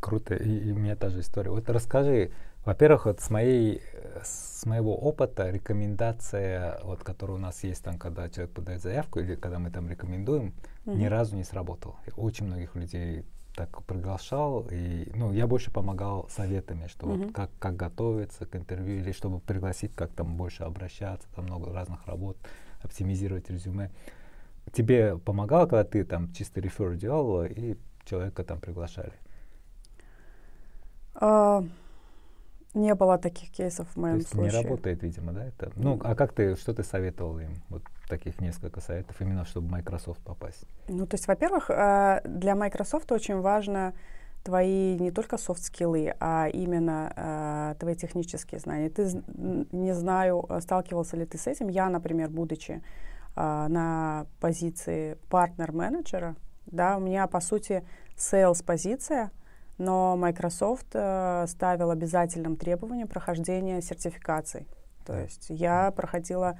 Круто. 0.00 0.34
И, 0.34 0.68
и 0.68 0.72
у 0.72 0.76
меня 0.76 0.96
та 0.96 1.08
же 1.08 1.20
история. 1.20 1.50
Вот 1.50 1.68
расскажи, 1.68 2.30
во-первых, 2.64 3.06
вот 3.06 3.20
с, 3.20 3.30
моей, 3.30 3.82
с 4.22 4.64
моего 4.66 4.96
опыта 4.96 5.50
рекомендация, 5.50 6.78
вот, 6.84 7.02
которая 7.02 7.36
у 7.36 7.40
нас 7.40 7.64
есть 7.64 7.82
там, 7.82 7.98
когда 7.98 8.28
человек 8.28 8.54
подает 8.54 8.80
заявку 8.82 9.20
или 9.20 9.34
когда 9.34 9.58
мы 9.58 9.70
там 9.70 9.88
рекомендуем, 9.88 10.54
ни 10.86 11.04
Мгм. 11.04 11.08
разу 11.08 11.36
не 11.36 11.44
сработала. 11.44 11.96
Очень 12.16 12.46
многих 12.46 12.76
людей 12.76 13.24
так 13.56 13.82
приглашал, 13.84 14.66
и 14.70 15.10
ну, 15.14 15.32
я 15.32 15.46
больше 15.46 15.70
помогал 15.70 16.28
советами, 16.30 16.86
что 16.86 17.06
Мгм. 17.06 17.18
вот 17.18 17.32
как, 17.32 17.50
как 17.58 17.76
готовиться 17.76 18.46
к 18.46 18.56
интервью, 18.56 19.00
или 19.00 19.12
чтобы 19.12 19.40
пригласить, 19.40 19.94
как 19.94 20.12
там 20.12 20.36
больше 20.36 20.62
обращаться, 20.62 21.28
там 21.34 21.44
много 21.46 21.72
разных 21.72 22.06
работ, 22.06 22.36
оптимизировать 22.82 23.50
резюме. 23.50 23.90
Тебе 24.72 25.18
помогало, 25.18 25.66
когда 25.66 25.84
ты 25.84 26.04
там 26.04 26.32
чисто 26.32 26.60
рефер 26.60 26.94
делала, 26.94 27.44
и 27.44 27.76
человека 28.04 28.44
там 28.44 28.60
приглашали? 28.60 29.12
А, 31.14 31.62
Не 32.74 32.94
было 32.94 33.18
таких 33.18 33.50
кейсов 33.50 33.88
в 33.90 33.94
То 33.94 34.00
моем 34.00 34.16
есть 34.16 34.28
случае. 34.28 34.50
не 34.50 34.62
работает, 34.62 35.02
видимо, 35.02 35.32
да? 35.32 35.44
Это? 35.44 35.70
Ну, 35.76 36.00
а 36.02 36.14
как 36.14 36.32
ты, 36.32 36.56
что 36.56 36.72
ты 36.72 36.82
советовал 36.82 37.38
им? 37.38 37.50
Вот 37.68 37.82
таких 38.08 38.40
несколько 38.40 38.80
советов, 38.80 39.20
именно 39.20 39.44
чтобы 39.44 39.68
в 39.68 39.70
Microsoft 39.70 40.20
попасть. 40.20 40.64
Ну, 40.88 41.06
то 41.06 41.14
есть, 41.14 41.26
во-первых, 41.28 41.70
э, 41.70 42.20
для 42.24 42.54
Microsoft 42.54 43.12
очень 43.12 43.40
важно 43.40 43.92
твои 44.42 44.98
не 44.98 45.10
только 45.10 45.38
софт-скиллы, 45.38 46.14
а 46.18 46.48
именно 46.48 47.12
э, 47.14 47.74
твои 47.78 47.94
технические 47.94 48.60
знания. 48.60 48.90
Ты 48.90 49.22
не 49.72 49.94
знаю, 49.94 50.44
э, 50.48 50.60
сталкивался 50.60 51.16
ли 51.16 51.26
ты 51.26 51.38
с 51.38 51.46
этим. 51.46 51.68
Я, 51.68 51.88
например, 51.88 52.28
будучи 52.30 52.82
э, 53.36 53.66
на 53.68 54.26
позиции 54.40 55.16
партнер-менеджера, 55.30 56.36
да, 56.66 56.96
у 56.96 57.00
меня, 57.00 57.26
по 57.26 57.40
сути, 57.40 57.84
sales 58.16 58.64
позиция, 58.64 59.30
но 59.78 60.16
Microsoft 60.16 60.86
э, 60.94 61.46
ставил 61.48 61.90
обязательным 61.90 62.56
требованием 62.56 63.08
прохождения 63.08 63.80
сертификаций. 63.80 64.66
То 65.04 65.14
Да. 65.14 65.20
есть 65.20 65.46
я 65.48 65.90
проходила 65.90 66.58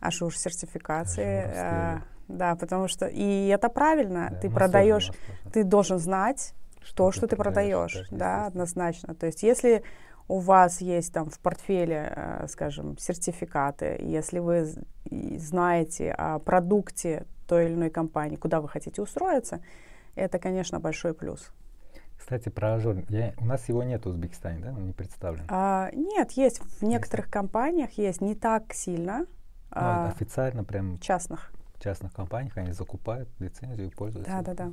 Azure 0.00 0.36
сертификации, 0.36 1.42
Ажур, 1.42 2.02
э, 2.02 2.02
да, 2.28 2.56
потому 2.56 2.88
что 2.88 3.06
и 3.06 3.48
это 3.48 3.68
правильно, 3.68 4.28
Да, 4.30 4.36
ты 4.40 4.50
продаешь, 4.50 5.10
ты 5.52 5.64
должен 5.64 5.98
знать 5.98 6.54
то, 6.94 7.10
что 7.12 7.26
ты 7.26 7.36
продаешь, 7.36 7.92
да, 7.94 7.98
естественно. 8.00 8.46
однозначно. 8.46 9.14
То 9.14 9.26
есть 9.26 9.42
если 9.42 9.82
у 10.28 10.38
вас 10.40 10.80
есть 10.82 11.12
там 11.12 11.30
в 11.30 11.38
портфеле, 11.40 12.12
э, 12.14 12.46
скажем, 12.48 12.98
сертификаты, 12.98 13.96
если 14.00 14.40
вы 14.40 14.66
знаете 15.10 16.12
о 16.12 16.38
продукте 16.38 17.24
той 17.46 17.66
или 17.66 17.74
иной 17.74 17.90
компании, 17.90 18.36
куда 18.36 18.60
вы 18.60 18.68
хотите 18.68 19.00
устроиться, 19.00 19.60
это, 20.14 20.38
конечно, 20.38 20.80
большой 20.80 21.14
плюс. 21.14 21.50
Кстати, 22.28 22.50
про 22.50 22.74
Azure. 22.74 22.96
Я- 23.08 23.32
у 23.38 23.46
нас 23.46 23.66
его 23.70 23.82
нет 23.82 24.04
в 24.04 24.08
Узбекистане, 24.10 24.60
да? 24.60 24.68
Он 24.72 24.84
не 24.86 24.92
представлен. 24.92 25.44
А, 25.48 25.88
нет, 25.94 26.32
есть 26.32 26.58
в 26.60 26.82
некоторых 26.82 27.30
компаниях 27.30 27.92
есть 27.92 28.20
не 28.20 28.34
так 28.34 28.74
сильно 28.74 29.20
Ну, 29.20 29.26
а, 29.70 30.08
официально 30.10 30.62
прям 30.62 30.98
частных. 30.98 31.50
в 31.74 31.82
частных 31.82 32.12
компаниях 32.12 32.54
они 32.58 32.72
закупают 32.72 33.30
лицензию 33.38 33.86
и 33.86 33.90
пользуются. 33.90 34.30
Да, 34.30 34.42
да, 34.42 34.66
да. 34.66 34.72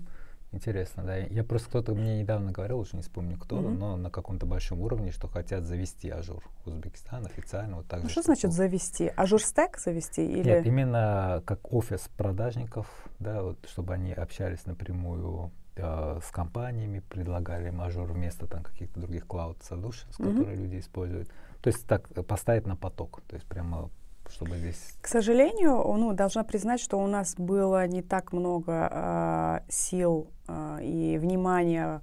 Интересно, 0.51 1.03
да. 1.03 1.15
Я 1.15 1.45
просто 1.45 1.69
кто-то 1.69 1.95
мне 1.95 2.19
недавно 2.19 2.51
говорил, 2.51 2.79
уже 2.79 2.97
не 2.97 3.03
вспомню 3.03 3.37
кто, 3.37 3.55
Мгм. 3.61 3.79
но 3.79 3.95
на 3.95 4.09
каком-то 4.09 4.45
большом 4.45 4.81
уровне, 4.81 5.11
что 5.13 5.29
хотят 5.29 5.63
завести 5.63 6.09
Azure 6.09 6.43
в 6.65 6.67
Узбекистан 6.67 7.25
официально. 7.25 7.77
Вот 7.77 7.87
так 7.87 8.01
Ну, 8.01 8.07
же, 8.09 8.11
что 8.11 8.21
значит 8.23 8.47
был. 8.47 8.51
завести? 8.51 9.13
Azure 9.15 9.41
Stack 9.41 9.77
завести 9.79 10.25
или? 10.25 10.43
Нет, 10.49 10.65
именно 10.65 11.41
как 11.45 11.73
офис 11.73 12.09
продажников, 12.17 12.87
да, 13.19 13.43
вот, 13.43 13.65
чтобы 13.69 13.93
они 13.93 14.11
общались 14.11 14.65
напрямую 14.65 15.51
э, 15.75 16.19
с 16.23 16.31
компаниями, 16.31 16.99
предлагали 17.09 17.67
им 17.69 17.81
Azure 17.81 18.11
вместо 18.11 18.47
там 18.47 18.63
каких-то 18.63 18.99
других 18.99 19.25
cloud 19.25 19.57
solutions, 19.61 20.15
Мгм. 20.19 20.31
которые 20.31 20.57
люди 20.57 20.79
используют. 20.79 21.29
То 21.61 21.69
есть 21.69 21.85
так 21.87 22.09
э, 22.15 22.23
поставить 22.23 22.67
на 22.67 22.75
поток, 22.75 23.21
то 23.27 23.35
есть 23.35 23.47
прямо 23.47 23.89
чтобы 24.29 24.57
здесь 24.57 24.95
К 25.01 25.07
сожалению, 25.07 25.83
ну, 25.97 26.13
должна 26.13 26.43
признать, 26.43 26.79
что 26.81 26.97
у 26.97 27.07
нас 27.07 27.35
было 27.37 27.85
не 27.87 28.01
так 28.01 28.33
много 28.33 28.89
а, 28.91 29.63
сил 29.69 30.27
а, 30.47 30.79
и 30.81 31.19
внимания 31.19 32.01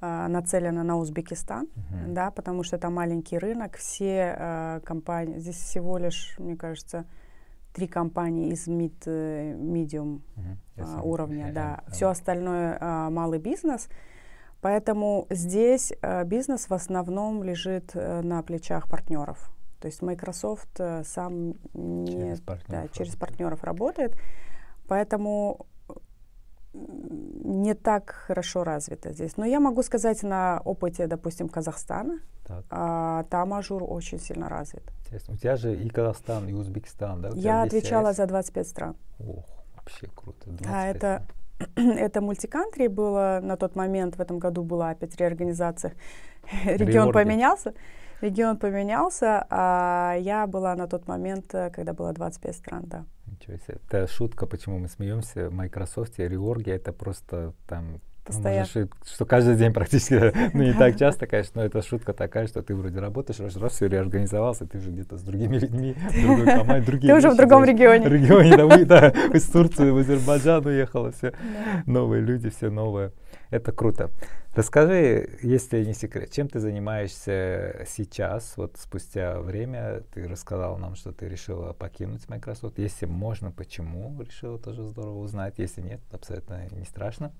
а, 0.00 0.28
нацелено 0.28 0.84
на 0.84 0.96
Узбекистан, 0.96 1.66
Мгм. 1.74 2.14
да, 2.14 2.30
потому 2.30 2.62
что 2.62 2.76
это 2.76 2.90
маленький 2.90 3.38
рынок, 3.38 3.76
все 3.76 4.36
а, 4.38 4.80
компании, 4.80 5.40
здесь 5.40 5.56
всего 5.56 5.98
лишь, 5.98 6.36
мне 6.38 6.56
кажется, 6.56 7.06
три 7.72 7.86
компании 7.86 8.50
из 8.52 8.66
mid, 8.68 8.94
э, 9.06 9.54
medium 9.54 10.20
SME, 10.76 11.02
уровня, 11.02 11.48
э, 11.50 11.52
да. 11.52 11.80
э, 11.86 11.90
Все 11.92 12.08
остальное 12.08 12.78
а, 12.80 13.10
малый 13.10 13.38
бизнес. 13.38 13.88
Поэтому 14.60 15.26
здесь 15.30 15.92
а, 16.02 16.24
бизнес 16.24 16.68
в 16.68 16.74
основном 16.74 17.42
лежит 17.44 17.92
э, 17.94 18.22
на 18.22 18.42
плечах 18.42 18.88
партнеров. 18.88 19.50
То 19.80 19.86
есть 19.86 20.02
Microsoft 20.02 20.80
э, 20.80 21.04
сам 21.04 21.54
не, 21.74 22.06
Через 22.06 22.40
да, 22.40 22.44
партнеров 22.46 22.92
через 22.92 23.12
работает. 23.12 23.18
партнеров 23.18 23.64
работает, 23.64 24.16
поэтому 24.88 25.66
не 26.74 27.74
так 27.74 28.10
хорошо 28.10 28.64
развито 28.64 29.12
здесь. 29.12 29.36
Но 29.36 29.44
я 29.44 29.60
могу 29.60 29.82
сказать 29.82 30.22
на 30.22 30.60
опыте, 30.64 31.06
допустим, 31.06 31.48
Казахстана, 31.48 32.18
Так, 32.46 32.64
а, 32.70 33.24
там 33.30 33.54
Azure 33.54 33.84
очень 33.86 34.18
сильно 34.18 34.48
развит. 34.48 34.82
Интересно. 35.08 35.34
У 35.34 35.36
тебя 35.36 35.56
же 35.56 35.74
и 35.74 35.88
Казахстан, 35.88 36.48
и 36.48 36.52
Узбекистан, 36.52 37.22
да? 37.22 37.30
Я 37.34 37.62
отвечала 37.62 38.12
за 38.12 38.26
25 38.26 38.68
стран. 38.68 38.96
Ох, 39.18 39.46
вообще 39.76 40.08
круто. 40.14 40.38
25 40.46 40.96
это, 40.96 41.26
это 41.76 42.20
мультикантри 42.20 42.88
было 42.88 43.40
на 43.42 43.56
тот 43.56 43.76
момент, 43.76 44.16
в 44.16 44.20
этом 44.20 44.38
году 44.38 44.62
была 44.62 44.90
опять 44.90 45.16
реорганизация. 45.16 45.94
Регион 46.64 47.12
поменялся, 47.12 47.74
регион 48.20 48.56
поменялся, 48.56 49.46
а 49.50 50.16
я 50.18 50.46
была 50.46 50.74
на 50.74 50.86
тот 50.86 51.08
момент, 51.08 51.54
э, 51.54 51.70
когда 51.70 51.92
было 51.92 52.12
25 52.12 52.56
стран, 52.56 52.82
да. 52.86 53.04
Ничего 53.26 53.56
себе. 53.58 53.78
Это 53.86 54.06
шутка, 54.06 54.46
почему 54.46 54.78
мы 54.78 54.88
смеемся. 54.88 55.50
В 55.50 55.52
Microsoft 55.52 56.18
реоргия 56.18 56.76
это 56.76 56.92
просто 56.92 57.52
там 57.66 58.00
Постоянно. 58.28 58.60
можешь 58.60 58.76
и- 58.76 59.10
что 59.14 59.24
каждый 59.26 59.56
день 59.56 59.72
практически, 59.72 60.32
ну 60.54 60.62
не 60.62 60.72
так 60.72 60.96
часто, 60.96 61.26
конечно, 61.26 61.60
но 61.60 61.66
это 61.66 61.82
шутка 61.82 62.12
такая, 62.12 62.46
что 62.46 62.62
ты 62.62 62.74
вроде 62.74 63.00
работаешь, 63.00 63.40
раз, 63.40 63.56
раз 63.56 63.72
все 63.72 63.88
реорганизовался, 63.88 64.66
ты 64.66 64.78
уже 64.78 64.90
где-то 64.90 65.16
с 65.18 65.22
другими 65.22 65.58
людьми, 65.58 65.96
другой 66.22 66.46
команде, 66.58 66.86
другие 66.86 67.12
Ты 67.12 67.18
уже 67.18 67.30
в 67.30 67.36
другом 67.36 67.64
регионе. 67.64 68.08
регионе, 68.08 68.56
да, 68.56 68.66
вы, 68.66 68.84
да, 68.84 69.08
из 69.34 69.44
Турции 69.44 69.90
в 69.90 69.96
Азербайджан 69.98 70.64
уехала, 70.66 71.10
все 71.12 71.32
новые 71.86 72.22
люди, 72.22 72.50
все 72.50 72.70
новое. 72.70 73.12
Это 73.50 73.72
круто. 73.72 74.10
Расскажи, 74.58 75.38
если 75.40 75.84
не 75.84 75.94
секрет, 75.94 76.32
чем 76.32 76.48
ты 76.48 76.58
занимаешься 76.58 77.86
сейчас, 77.86 78.56
вот 78.56 78.76
спустя 78.76 79.38
время, 79.38 80.02
ты 80.12 80.26
рассказал 80.26 80.78
нам, 80.78 80.96
что 80.96 81.12
ты 81.12 81.28
решила 81.28 81.72
покинуть 81.74 82.28
Microsoft. 82.28 82.76
Если 82.76 83.06
можно, 83.06 83.52
почему 83.52 84.20
решила, 84.20 84.58
тоже 84.58 84.82
здорово 84.82 85.18
узнать. 85.20 85.54
Если 85.58 85.80
нет, 85.80 86.00
абсолютно 86.10 86.66
не 86.72 86.84
страшно. 86.86 87.30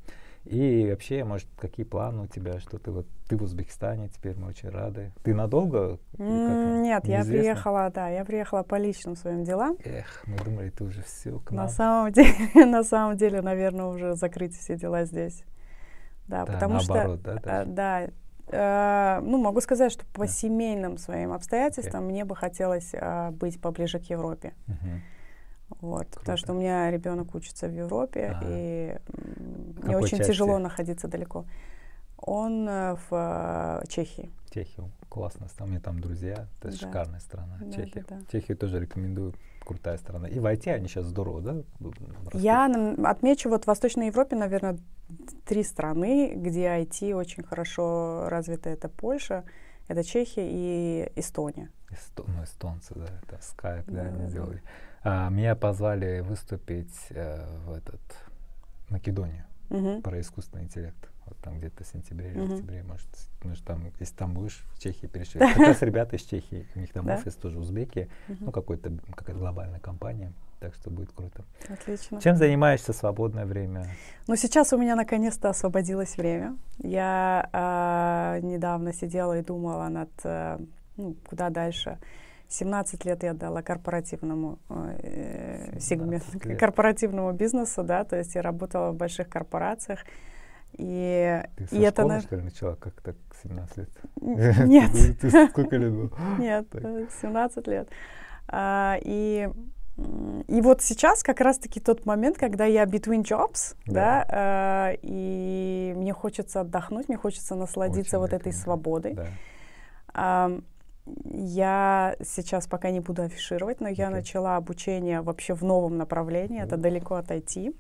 И 0.45 0.87
вообще, 0.89 1.25
может, 1.25 1.49
какие 1.59 1.85
планы 1.85 2.23
у 2.23 2.27
тебя, 2.29 2.61
что 2.61 2.79
ты 2.79 2.93
вот, 2.93 3.09
ты 3.29 3.37
в 3.37 3.43
Узбекистане, 3.43 4.09
теперь 4.11 4.37
мы 4.37 4.47
очень 4.47 4.69
рады. 4.69 5.11
Ты 5.25 5.35
надолго? 5.35 5.99
Как? 6.13 6.21
Нет, 6.21 7.05
я 7.05 7.19
Неизвестно? 7.19 7.33
приехала, 7.33 7.91
да, 7.93 8.09
я 8.11 8.25
приехала 8.25 8.63
по 8.63 8.77
личным 8.77 9.17
своим 9.17 9.43
делам. 9.43 9.77
Эх, 9.83 10.23
мы 10.25 10.39
думали, 10.45 10.71
ты 10.71 10.85
уже 10.85 11.03
все 11.03 11.41
к 11.41 11.51
На 11.51 11.63
нам. 11.63 11.69
самом 11.69 12.13
деле, 12.13 12.31
на 12.65 12.85
самом 12.85 13.17
деле, 13.17 13.43
наверное, 13.43 13.87
уже 13.87 14.15
закрыть 14.15 14.55
все 14.57 14.77
дела 14.77 15.05
здесь. 15.05 15.43
Да, 16.29 16.45
Да, 16.45 16.53
потому 16.53 16.75
наоборот, 16.75 17.21
что, 17.21 17.41
да, 17.41 17.63
э, 17.63 17.65
да, 17.67 18.09
э, 18.49 19.21
ну 19.23 19.39
могу 19.39 19.61
сказать, 19.61 19.91
что 19.93 20.05
по 20.13 20.23
Да. 20.27 20.29
семейным 20.29 20.99
своим 20.99 21.33
обстоятельствам 21.33 22.05
мне 22.05 22.25
бы 22.25 22.37
хотелось 22.37 22.91
э, 22.93 23.31
быть 23.31 23.61
поближе 23.61 23.99
к 23.99 24.05
Европе. 24.11 24.53
Мгм. 24.67 25.03
Вот, 25.81 26.07
Круто. 26.07 26.21
потому 26.21 26.39
что 26.39 26.53
у 26.55 26.57
меня 26.57 26.91
ребенок 26.91 27.35
учится 27.35 27.67
в 27.69 27.73
Европе, 27.73 28.35
Ага. 28.37 28.47
и 28.49 28.97
В 29.81 29.87
мне 29.87 29.97
очень 29.99 30.19
части? 30.19 30.33
тяжело 30.33 30.59
находиться 30.59 31.09
далеко. 31.09 31.45
Он 32.19 32.69
э, 32.69 32.95
в 33.11 33.81
э, 33.83 33.87
Чехии. 33.89 34.31
Чехия, 34.51 34.83
классно, 35.11 35.47
у 35.61 35.67
меня 35.67 35.81
там 35.81 36.01
друзья, 36.01 36.47
это 36.61 36.71
Да. 36.71 36.77
шикарная 36.77 37.21
страна, 37.21 37.59
Да, 37.61 37.73
Чехия. 37.73 38.05
да, 38.09 38.17
да. 38.17 38.23
Чехию 38.33 38.57
тоже 38.57 38.81
рекомендую, 38.81 39.35
крутая 39.69 39.99
страна. 39.99 40.27
И 40.29 40.39
в 40.41 40.47
IT 40.47 40.71
они 40.73 40.89
сейчас 40.89 41.07
здорово, 41.07 41.41
да? 41.43 41.53
растут? 42.25 42.41
Я 42.41 42.67
отмечу 43.05 43.51
вот 43.51 43.65
в 43.65 43.67
Восточной 43.67 44.07
Европе, 44.07 44.35
наверное, 44.35 44.79
три 45.45 45.63
страны, 45.63 46.33
где 46.35 46.67
IT 46.67 47.13
очень 47.15 47.43
хорошо 47.45 48.29
развито. 48.29 48.71
Это 48.71 48.89
Польша, 48.89 49.45
это 49.87 50.03
Чехия 50.03 50.49
и 50.51 51.13
Эстония. 51.17 51.71
Эсто- 51.91 52.25
ну, 52.27 52.45
эстонцы, 52.45 52.95
да, 52.95 53.07
это 53.23 53.37
Skype, 53.37 53.85
да, 53.87 54.03
Да, 54.05 54.09
они 54.09 54.19
да, 54.25 54.29
сделали. 54.29 54.63
А, 55.05 55.29
меня 55.31 55.55
позвали 55.55 56.21
выступить 56.21 56.97
э, 57.11 57.47
в 57.67 57.73
этот 57.73 58.01
Македонию 58.91 59.45
Мгм. 59.71 60.03
про 60.03 60.19
искусственный 60.21 60.65
интеллект. 60.65 61.09
Вот 61.29 61.37
там 61.39 61.59
где-то 61.59 61.85
в 61.85 61.87
сентябре 61.87 62.31
или 62.31 62.41
Мгм. 62.41 62.53
октябре, 62.55 62.83
может, 62.83 63.09
может 63.45 63.65
там, 63.65 63.83
если 64.01 64.15
там 64.15 64.35
будешь, 64.35 64.65
в 64.75 64.81
Чехии 64.81 65.07
перешли. 65.07 65.41
Как 65.41 65.59
раз 65.59 65.83
ребята 65.83 66.17
из 66.17 66.23
Чехии, 66.23 66.67
у 66.75 66.79
них 66.81 66.93
там 66.93 67.07
Да? 67.07 67.15
офис 67.17 67.35
тоже 67.35 67.59
узбеки, 67.59 68.09
ну 68.41 68.51
какой-то, 68.51 68.91
какая-то 69.15 69.39
глобальная 69.39 69.81
компания, 69.81 70.33
так 70.61 70.75
что 70.75 70.91
будет 70.91 71.13
круто. 71.13 71.45
Отлично. 71.69 72.21
Чем 72.21 72.37
занимаешься 72.37 72.93
в 72.93 72.97
свободное 72.97 73.45
время? 73.45 73.87
Но 74.27 74.37
сейчас 74.37 74.73
у 74.73 74.79
меня 74.79 74.97
наконец-то 74.97 75.51
освободилось 75.51 76.17
время. 76.17 76.57
Я 76.79 77.49
а, 77.53 78.41
недавно 78.41 78.93
сидела 78.93 79.39
и 79.39 79.43
думала 79.43 79.89
над, 79.89 80.11
э, 80.25 80.59
ну, 80.97 81.15
куда 81.29 81.51
дальше. 81.51 81.99
17 82.49 83.05
лет 83.05 83.23
я 83.23 83.35
дала 83.35 83.61
корпоративному 83.63 84.59
э, 84.71 85.79
17 85.79 85.83
сегменту, 85.83 86.59
корпоративному 86.59 87.33
бизнесу, 87.33 87.85
да, 87.85 88.05
то 88.05 88.17
есть 88.17 88.35
я 88.35 88.43
работала 88.43 88.91
в 88.91 88.97
больших 88.97 89.29
корпорациях. 89.29 90.01
И, 90.79 91.43
Ты 91.57 91.67
со 91.67 91.75
и 91.75 91.81
это, 91.81 92.03
школы, 92.03 92.15
на- 92.15 92.21
что 92.21 92.37
ли, 92.37 92.43
начала 92.43 92.75
как 92.77 93.01
так 93.03 93.17
17 93.43 93.77
лет? 93.79 93.91
Нет. 94.67 94.93
Ты, 94.93 95.15
ты 95.15 95.49
сколько 95.49 95.77
лет 95.77 95.93
было? 95.93 96.11
Нет, 96.39 96.71
Так. 96.71 96.83
э, 96.85 97.07
17 97.21 97.67
лет. 97.67 97.89
А, 98.49 98.97
и, 99.03 99.49
и 100.47 100.61
вот 100.61 100.81
сейчас 100.83 101.23
как 101.23 101.41
раз-таки 101.41 101.81
тот 101.81 102.07
момент, 102.07 102.39
когда 102.39 102.65
я 102.65 102.85
between 102.85 103.23
jobs, 103.25 103.75
Да. 103.87 103.93
да, 103.93 104.27
а, 104.31 104.93
и 105.03 105.93
мне 105.97 106.13
хочется 106.13 106.61
отдохнуть, 106.61 107.09
мне 107.09 107.19
хочется 107.19 107.55
насладиться 107.57 108.19
Очень 108.19 108.31
вот 108.33 108.41
этой 108.41 108.53
свободой. 108.53 109.15
Да. 109.15 109.27
А, 110.15 110.61
я 111.25 112.17
сейчас 112.23 112.67
пока 112.67 112.91
не 112.91 113.01
буду 113.01 113.23
афишировать, 113.23 113.81
но 113.81 113.89
я 113.89 114.11
начала 114.11 114.57
обучение 114.57 115.23
вообще 115.23 115.55
в 115.55 115.65
новом 115.65 115.97
направлении. 115.97 116.63
Это 116.63 116.77
далеко 116.77 117.17
от 117.17 117.31
IT. 117.31 117.75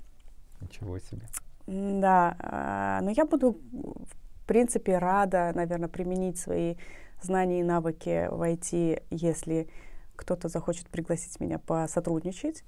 Ничего 0.60 0.98
себе. 0.98 1.26
Да, 1.68 2.34
а, 2.38 3.00
но 3.02 3.10
я 3.10 3.26
буду, 3.26 3.52
в 3.52 4.46
принципе, 4.46 4.96
рада, 4.96 5.52
наверное, 5.54 5.90
применить 5.90 6.38
свои 6.38 6.76
знания 7.20 7.60
и 7.60 7.62
навыки 7.62 8.26
в 8.30 8.40
IT, 8.40 9.02
если 9.10 9.68
кто-то 10.16 10.48
захочет 10.48 10.88
пригласить 10.88 11.38
меня 11.40 11.58
посотрудничать. 11.58 12.64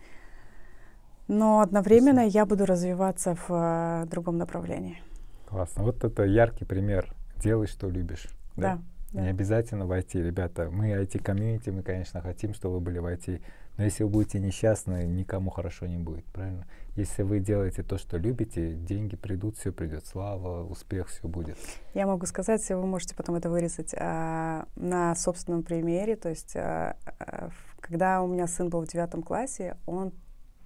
Но 1.28 1.60
одновременно 1.60 2.20
я 2.20 2.44
буду 2.44 2.66
развиваться 2.66 3.36
в 3.36 3.50
uh, 3.50 4.06
другом 4.06 4.36
направлении. 4.36 5.00
Классно. 5.46 5.82
Вот 5.82 6.04
это 6.04 6.24
яркий 6.24 6.66
пример. 6.66 7.14
Делай, 7.36 7.68
что 7.68 7.88
любишь. 7.88 8.26
Да. 8.56 8.76
да? 8.76 8.82
Да. 9.12 9.22
Не 9.22 9.28
обязательно 9.28 9.86
в 9.86 9.92
IT, 9.92 10.22
ребята. 10.22 10.68
Мы 10.70 10.90
IT-комьюнити, 10.90 11.70
мы, 11.70 11.82
конечно, 11.82 12.20
хотим, 12.20 12.52
чтобы 12.52 12.74
вы 12.74 12.80
были 12.80 12.98
в 12.98 13.06
IT. 13.06 13.40
Но 13.76 13.85
если 13.85 14.04
вы 14.04 14.11
будете 14.11 14.38
несчастны, 14.38 15.06
никому 15.06 15.50
хорошо 15.50 15.87
не 15.87 15.96
будет, 15.96 16.24
правильно? 16.26 16.66
Если 16.96 17.22
вы 17.22 17.40
делаете 17.40 17.83
то, 17.83 17.96
что 17.98 18.18
любите, 18.18 18.74
деньги 18.74 19.16
придут, 19.16 19.56
все 19.56 19.72
придет, 19.72 20.04
слава, 20.06 20.64
успех, 20.64 21.09
все 21.09 21.26
будет. 21.26 21.56
Я 21.94 22.06
могу 22.06 22.26
сказать, 22.26 22.68
вы 22.68 22.87
можете 22.87 23.14
потом 23.14 23.37
это 23.37 23.48
вырезать 23.48 23.94
а, 23.96 24.66
на 24.76 25.14
собственном 25.14 25.62
примере. 25.62 26.16
То 26.16 26.28
есть, 26.28 26.56
а, 26.56 26.96
а, 27.18 27.50
когда 27.80 28.20
у 28.22 28.26
меня 28.26 28.46
сын 28.46 28.68
был 28.68 28.83
в 28.83 28.88
девятом 28.88 29.22
классе, 29.22 29.76
он 29.87 30.12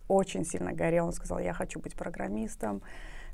очень 0.09 0.45
сильно 0.45 0.73
горел. 0.73 1.07
Он 1.07 1.13
сказал, 1.13 1.39
я 1.39 1.53
хочу 1.53 1.81
быть 1.81 1.95
программистом. 1.95 2.83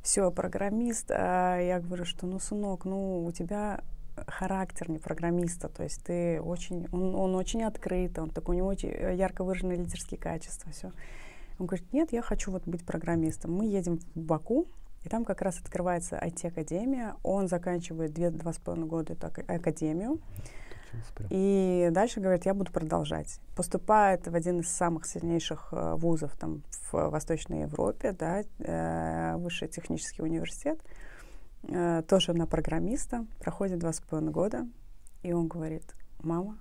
Все, 0.02 0.30
программист. 0.30 1.10
А, 1.10 1.58
я 1.58 1.80
говорю, 1.80 2.04
что, 2.04 2.26
ну, 2.26 2.38
сынок, 2.38 2.84
ну, 2.84 3.24
у 3.24 3.32
тебя 3.32 3.80
характер 4.26 4.90
не 4.90 4.98
программиста, 4.98 5.68
то 5.68 5.82
есть 5.82 6.02
ты 6.04 6.40
очень, 6.40 6.86
он, 6.92 7.14
он 7.14 7.34
очень 7.34 7.62
открыт, 7.62 8.18
он 8.18 8.30
такой, 8.30 8.56
у 8.56 8.58
него 8.58 8.68
очень 8.68 8.90
э, 8.90 9.14
ярко 9.14 9.44
выраженные 9.44 9.78
лидерские 9.78 10.18
качества, 10.18 10.72
все. 10.72 10.92
Он 11.58 11.66
говорит, 11.66 11.92
нет, 11.92 12.12
я 12.12 12.22
хочу 12.22 12.50
вот 12.50 12.66
быть 12.66 12.84
программистом. 12.86 13.52
Мы 13.52 13.66
едем 13.66 13.98
в 13.98 14.18
Баку, 14.18 14.66
и 15.04 15.08
там 15.08 15.24
как 15.24 15.42
раз 15.42 15.58
открывается 15.60 16.16
IT-академия. 16.16 17.16
Он 17.22 17.48
заканчивает 17.48 18.12
две-два 18.14 18.52
с 18.52 18.58
половиной 18.58 18.88
года 18.88 19.12
эту 19.12 19.26
академию. 19.26 20.20
И 21.28 21.88
дальше 21.92 22.20
говорит, 22.20 22.46
я 22.46 22.54
буду 22.54 22.72
продолжать. 22.72 23.40
Поступает 23.54 24.26
в 24.26 24.34
один 24.34 24.60
из 24.60 24.68
самых 24.68 25.06
сильнейших 25.06 25.68
э, 25.72 25.94
вузов 25.94 26.34
там, 26.36 26.62
в 26.90 27.10
Восточной 27.10 27.62
Европе, 27.62 28.12
да, 28.12 28.42
э, 28.58 29.36
Высший 29.36 29.68
технический 29.68 30.22
университет. 30.22 30.80
Э, 30.82 31.10
тоже 31.62 32.32
на 32.32 32.46
программиста, 32.46 33.26
проходит 33.38 33.78
два 33.78 33.92
с 33.92 34.00
половиной 34.00 34.32
года, 34.32 34.66
и 35.22 35.32
он 35.32 35.46
говорит, 35.48 35.94
мама, 36.22 36.58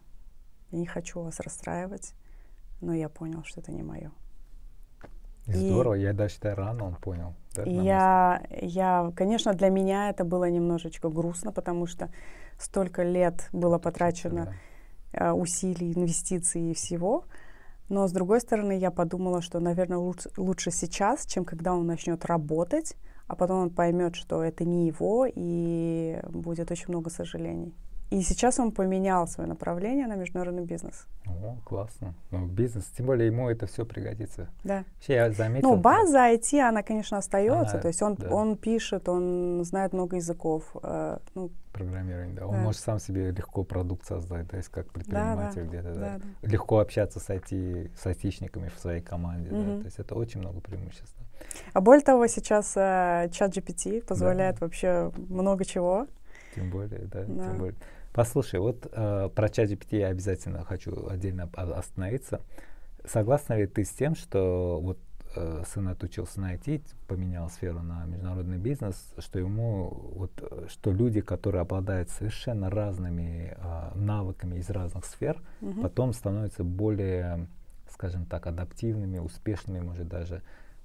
я 0.71 0.79
не 0.79 0.85
хочу 0.85 1.21
вас 1.21 1.39
расстраивать, 1.39 2.13
но 2.81 2.93
я 2.93 3.09
понял, 3.09 3.43
что 3.43 3.61
это 3.61 3.71
не 3.71 3.83
мое. 3.83 4.11
Здорово, 5.45 5.95
и, 5.95 6.01
я 6.01 6.13
даже 6.13 6.33
считаю, 6.35 6.55
рано 6.55 6.85
он 6.85 6.95
понял. 6.95 7.33
Да, 7.55 7.63
я, 7.63 8.43
я, 8.61 9.11
конечно, 9.15 9.53
для 9.53 9.69
меня 9.69 10.09
это 10.09 10.23
было 10.23 10.49
немножечко 10.49 11.09
грустно, 11.09 11.51
потому 11.51 11.87
что 11.87 12.11
столько 12.59 13.03
лет 13.03 13.49
было 13.51 13.79
потрачено 13.79 14.45
да. 14.45 14.53
Э, 15.11 15.31
усилий, 15.31 15.93
инвестиций 15.93 16.71
и 16.71 16.73
всего. 16.73 17.25
Но 17.87 18.07
с 18.07 18.11
другой 18.11 18.41
стороны, 18.41 18.77
я 18.77 18.91
подумала, 18.91 19.41
что, 19.41 19.59
наверное, 19.59 19.97
лучше, 19.97 20.29
лучше 20.37 20.69
сейчас, 20.69 21.25
чем 21.25 21.45
когда 21.45 21.73
он 21.73 21.87
начнет 21.87 22.23
работать, 22.25 22.95
а 23.29 23.35
потом 23.35 23.59
он 23.59 23.69
поймет, 23.69 24.15
что 24.15 24.43
это 24.43 24.65
не 24.65 24.87
его, 24.87 25.27
и 25.33 26.19
будет 26.29 26.71
очень 26.71 26.87
много 26.87 27.09
сожалений. 27.11 27.75
И 28.09 28.21
сейчас 28.23 28.59
он 28.59 28.71
поменял 28.71 29.27
свое 29.27 29.47
направление 29.47 30.07
на 30.07 30.15
международный 30.15 30.65
бизнес. 30.65 31.05
О, 31.27 31.57
классно. 31.63 32.15
Ну, 32.31 32.47
бизнес, 32.47 32.85
тем 32.85 33.05
более 33.05 33.27
ему 33.27 33.49
это 33.49 33.67
все 33.67 33.85
пригодится. 33.85 34.49
Да. 34.63 34.83
Вообще 34.95 35.13
я 35.13 35.31
заметил. 35.31 35.69
Ну, 35.69 35.75
база 35.77 36.33
IT, 36.33 36.59
она, 36.59 36.81
конечно, 36.81 37.19
остается. 37.19 37.73
Она, 37.73 37.81
то 37.81 37.87
есть 37.87 38.01
он, 38.01 38.15
да. 38.15 38.29
он 38.29 38.57
пишет, 38.57 39.07
он 39.07 39.63
знает 39.63 39.93
много 39.93 40.15
языков. 40.15 40.75
Э, 40.81 41.19
ну, 41.35 41.51
Программирование, 41.71 42.35
да. 42.35 42.47
Он 42.47 42.55
да. 42.55 42.61
может 42.61 42.81
сам 42.81 42.97
себе 42.97 43.29
легко 43.29 43.63
продукт 43.63 44.07
создать, 44.07 44.49
то 44.49 44.57
есть 44.57 44.69
как 44.69 44.91
предприниматель 44.91 45.65
да, 45.65 45.67
где-то, 45.67 45.93
да. 45.93 45.99
да. 45.99 46.21
да. 46.41 46.49
Легко 46.49 46.79
общаться 46.79 47.19
с 47.19 47.29
IT, 47.29 47.91
с 47.95 48.07
айтишниками 48.07 48.69
в 48.75 48.79
своей 48.79 49.01
команде, 49.01 49.51
mm-hmm. 49.51 49.75
да. 49.75 49.79
То 49.81 49.85
есть 49.85 49.99
это 49.99 50.15
очень 50.15 50.39
много 50.39 50.61
преимуществ. 50.61 51.15
А 51.73 51.81
более 51.81 52.03
того, 52.03 52.27
сейчас 52.27 52.73
э, 52.75 53.29
чат 53.31 53.55
GPT 53.55 54.01
позволяет 54.01 54.59
да. 54.59 54.65
вообще 54.65 55.11
много 55.29 55.65
чего. 55.65 56.07
Тем 56.55 56.69
более, 56.71 57.01
да, 57.01 57.23
да. 57.25 57.49
тем 57.49 57.57
более. 57.57 57.75
Послушай, 58.13 58.59
вот 58.59 58.87
э, 58.91 59.29
про 59.33 59.49
чат 59.49 59.69
GPT 59.69 59.99
я 59.99 60.07
обязательно 60.07 60.63
хочу 60.63 61.07
отдельно 61.07 61.49
остановиться. 61.53 62.41
Согласна 63.05 63.53
ли 63.53 63.67
ты 63.67 63.85
с 63.85 63.89
тем, 63.89 64.15
что 64.15 64.79
вот 64.81 64.97
э, 65.35 65.63
сын 65.67 65.87
отучился 65.87 66.41
на 66.41 66.55
IT, 66.55 66.81
поменял 67.07 67.49
сферу 67.49 67.81
на 67.81 68.05
международный 68.05 68.57
бизнес, 68.57 69.13
что 69.19 69.39
ему 69.39 70.11
вот 70.15 70.31
что 70.69 70.91
люди, 70.91 71.21
которые 71.21 71.61
обладают 71.61 72.09
совершенно 72.09 72.69
разными 72.69 73.55
э, 73.55 73.91
навыками 73.95 74.57
из 74.57 74.69
разных 74.69 75.05
сфер, 75.05 75.41
угу. 75.61 75.81
потом 75.81 76.13
становятся 76.13 76.63
более, 76.63 77.47
скажем 77.91 78.25
так, 78.25 78.47
адаптивными, 78.47 79.19
успешными, 79.19 79.79
может 79.79 80.07
даже 80.07 80.41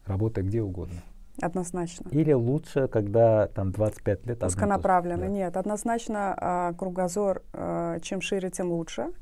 работая 0.07 0.45
где 0.45 0.63
угодно. 0.63 1.03
Однозначно. 1.41 2.09
Или 2.11 2.33
лучше, 2.33 2.87
когда 2.87 3.49
там 3.49 3.73
25 3.73 4.27
лет? 4.27 4.43
Узконаправленно. 4.45 5.23
Да. 5.23 5.29
Нет, 5.29 5.57
однозначно 5.57 6.35
а, 6.37 6.73
кругозор, 6.75 7.43
а, 7.53 7.99
чем 8.01 8.21
шире, 8.21 8.51
тем 8.51 8.71
лучше. 8.71 9.13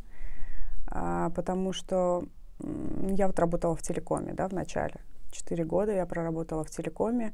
А, 0.87 1.31
потому 1.31 1.73
что 1.73 2.25
я 3.09 3.27
вот 3.27 3.39
работала 3.39 3.75
в 3.75 3.83
телекоме, 3.83 4.35
да, 4.35 4.49
в 4.49 4.53
начале. 4.53 4.97
Четыре 5.31 5.65
года 5.65 5.93
я 5.93 6.05
проработала 6.05 6.65
в 6.65 6.71
телекоме. 6.71 7.33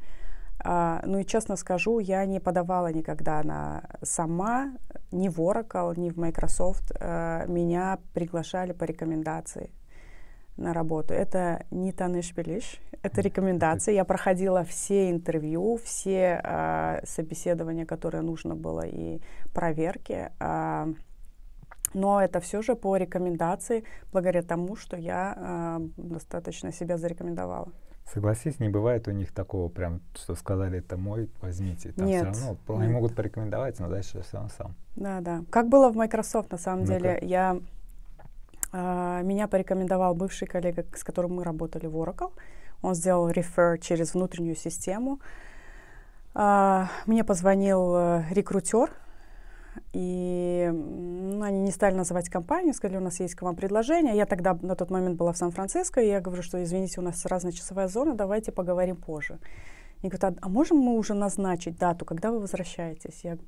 А, 0.61 1.03
ну 1.05 1.19
и 1.19 1.25
честно 1.25 1.57
скажу, 1.57 1.99
я 1.99 2.25
не 2.25 2.41
подавала 2.41 2.93
никогда 2.93 3.43
на 3.43 3.83
сама, 4.03 4.73
ни 5.11 5.29
в 5.29 5.39
Oracle, 5.41 5.99
ни 5.99 6.11
в 6.11 6.17
Microsoft. 6.17 6.93
А, 7.01 7.47
меня 7.47 7.99
приглашали 8.15 8.73
по 8.73 8.85
рекомендации 8.85 9.71
на 10.57 10.73
работу. 10.73 11.15
Это 11.15 11.65
не 11.71 11.93
таныш-белиш, 11.93 12.81
это 13.03 13.21
рекомендации. 13.21 13.95
Я 13.95 14.05
проходила 14.05 14.65
все 14.65 15.11
интервью, 15.11 15.79
все 15.85 16.41
э, 16.43 17.01
собеседования, 17.05 17.87
которые 17.87 18.23
нужно 18.23 18.55
было, 18.55 18.87
и 18.87 19.21
проверки. 19.53 20.31
Э, 20.41 20.87
но 21.95 22.21
это 22.21 22.41
все 22.41 22.63
же 22.63 22.75
по 22.75 22.97
рекомендации, 22.97 23.85
благодаря 24.13 24.43
тому, 24.43 24.77
что 24.77 24.97
я 24.97 25.35
э, 25.37 25.89
достаточно 25.97 26.73
себя 26.73 26.99
зарекомендовала. 26.99 27.69
Согласись, 28.13 28.59
не 28.59 28.71
бывает 28.71 29.07
у 29.07 29.11
них 29.11 29.33
такого 29.33 29.69
прям, 29.69 30.01
что 30.15 30.35
сказали, 30.35 30.79
это 30.79 30.97
мой, 30.97 31.29
возьмите. 31.43 31.93
Там 31.93 32.07
нет, 32.07 32.35
все 32.35 32.47
равно, 32.47 32.83
они 32.83 32.93
могут 32.93 33.15
порекомендовать, 33.15 33.79
но 33.81 33.89
дальше 33.89 34.23
все 34.23 34.37
равно 34.37 34.51
сам. 34.57 34.75
Да, 34.97 35.21
да. 35.21 35.45
Как 35.51 35.69
было 35.69 35.91
в 35.91 35.97
Microsoft, 35.97 36.51
на 36.51 36.59
самом 36.59 36.85
ну 36.85 36.87
деле, 36.87 37.19
я 37.21 37.59
а, 38.73 39.23
меня 39.23 39.47
порекомендовал 39.47 40.15
бывший 40.15 40.49
коллега, 40.49 40.85
с 40.95 41.05
которым 41.05 41.35
мы 41.35 41.45
работали 41.45 41.87
в 41.87 41.97
Oracle. 41.97 42.33
Он 42.83 42.95
сделал 42.95 43.29
рефер 43.29 43.79
через 43.79 44.15
внутреннюю 44.15 44.57
систему. 44.57 45.21
А, 46.35 46.89
мне 47.07 47.25
позвонил 47.25 47.95
э, 47.97 48.25
рекрутер, 48.31 48.91
и 49.93 50.71
ну, 50.73 51.43
они 51.43 51.61
не 51.61 51.71
стали 51.71 51.95
называть 51.95 52.29
компанию, 52.29 52.75
сказали, 52.75 52.99
у 52.99 53.03
нас 53.03 53.21
есть 53.21 53.35
к 53.35 53.43
вам 53.43 53.57
предложение. 53.57 54.17
Я 54.17 54.27
тогда 54.27 54.57
на 54.63 54.75
тот 54.77 54.91
момент 54.91 55.17
была 55.17 55.33
в 55.33 55.37
Сан-Франциско, 55.37 56.01
и 56.01 56.09
я 56.09 56.21
говорю, 56.21 56.43
что, 56.43 56.63
извините, 56.63 57.01
у 57.01 57.05
нас 57.05 57.25
разная 57.27 57.53
часовая 57.53 57.89
зона, 57.89 58.15
давайте 58.15 58.53
поговорим 58.53 58.97
позже. 58.97 59.39
И 60.03 60.09
говорят, 60.09 60.25
а, 60.25 60.35
а 60.43 60.49
можем 60.49 60.79
мы 60.79 60.97
уже 60.97 61.15
назначить 61.15 61.79
дату, 61.79 62.05
когда 62.05 62.31
вы 62.31 62.39
возвращаетесь? 62.41 63.21
Я 63.25 63.39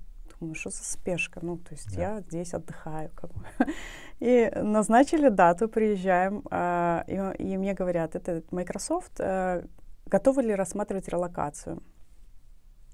ну 0.41 0.55
что 0.55 0.71
за 0.71 0.83
спешка? 0.85 1.41
Ну, 1.43 1.59
то 1.59 1.73
есть 1.73 1.95
да. 1.95 2.01
я 2.01 2.21
здесь 2.21 2.55
отдыхаю. 2.55 3.11
Как 3.15 3.31
бы. 3.33 3.45
И 4.21 4.51
назначили 4.55 5.29
дату, 5.29 5.69
приезжаем, 5.69 6.43
э, 6.51 7.05
и, 7.39 7.43
и 7.43 7.57
мне 7.57 7.73
говорят, 7.73 8.15
это 8.15 8.43
Microsoft, 8.51 9.19
э, 9.19 9.65
готовы 10.05 10.43
ли 10.43 10.55
рассматривать 10.55 11.09
релокацию? 11.09 11.83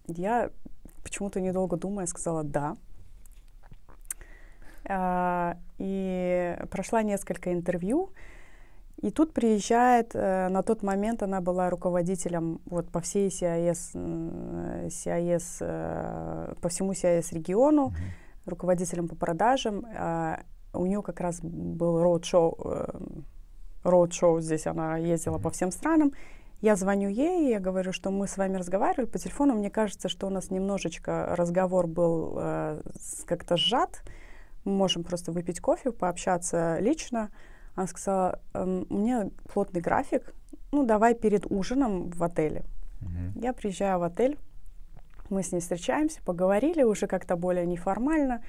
Я 0.07 0.51
почему-то 1.03 1.41
недолго 1.41 1.77
думая 1.77 2.07
сказала 2.07 2.45
«да». 2.45 2.77
Э, 4.89 5.55
и 5.79 6.57
прошла 6.71 7.03
несколько 7.03 7.53
интервью, 7.53 8.13
и 9.03 9.11
тут 9.11 9.35
приезжает, 9.35 10.13
э, 10.15 10.49
на 10.49 10.63
тот 10.63 10.83
момент 10.83 11.23
она 11.23 11.41
была 11.41 11.69
руководителем 11.69 12.61
вот 12.65 12.91
по 12.91 13.01
всей 13.01 13.29
CIS, 13.29 13.93
CIS 14.89 15.57
э, 15.61 16.55
по 16.61 16.69
всему 16.69 16.93
CIS 16.93 17.35
региону, 17.35 17.89
mm-hmm. 17.89 18.51
руководителем 18.51 19.09
по 19.09 19.15
продажам. 19.15 19.85
Э, 19.85 20.39
у 20.73 20.87
нее 20.87 21.03
как 21.03 21.21
раз 21.21 21.41
был 21.43 22.03
роуд-шоу, 22.03 22.57
э, 22.65 22.87
роуд-шоу 23.85 24.41
здесь, 24.41 24.67
она 24.67 24.97
ездила 24.97 25.37
mm-hmm. 25.37 25.43
по 25.43 25.51
всем 25.51 25.71
странам. 25.73 26.13
Я 26.63 26.75
звоню 26.75 27.11
ей, 27.11 27.51
я 27.51 27.61
говорю, 27.61 27.93
что 27.93 28.11
мы 28.11 28.27
с 28.27 28.39
вами 28.39 28.57
разговаривали 28.57 29.05
по 29.05 29.19
телефону. 29.19 29.53
Мне 29.55 29.69
кажется, 29.71 30.09
что 30.09 30.27
у 30.27 30.31
нас 30.31 30.51
немножечко 30.51 31.37
разговор 31.37 31.87
был 31.87 32.39
э, 32.39 32.81
как-то 33.27 33.59
сжат. 33.59 34.03
мы 34.65 34.73
можем 34.73 35.05
просто 35.05 35.33
выпить 35.33 35.61
кофе, 35.61 35.93
пообщаться 35.93 36.79
лично. 36.81 37.31
Она 37.77 37.87
сказала, 37.87 38.41
«Эм, 38.55 38.87
у 38.91 38.99
меня 38.99 39.31
плотный 39.53 39.81
график, 39.81 40.35
ну 40.73 40.85
давай 40.85 41.15
перед 41.15 41.47
ужином 41.51 42.11
в 42.11 42.23
отеле. 42.25 42.65
Мгм. 43.01 43.33
Я 43.41 43.53
приезжаю 43.53 43.99
в 43.99 44.03
отель, 44.03 44.39
мы 45.31 45.43
с 45.43 45.53
ней 45.53 45.61
встречаемся, 45.61 46.23
поговорили 46.23 46.83
уже 46.83 47.07
как-то 47.07 47.37
более 47.37 47.67
неформально. 47.67 48.43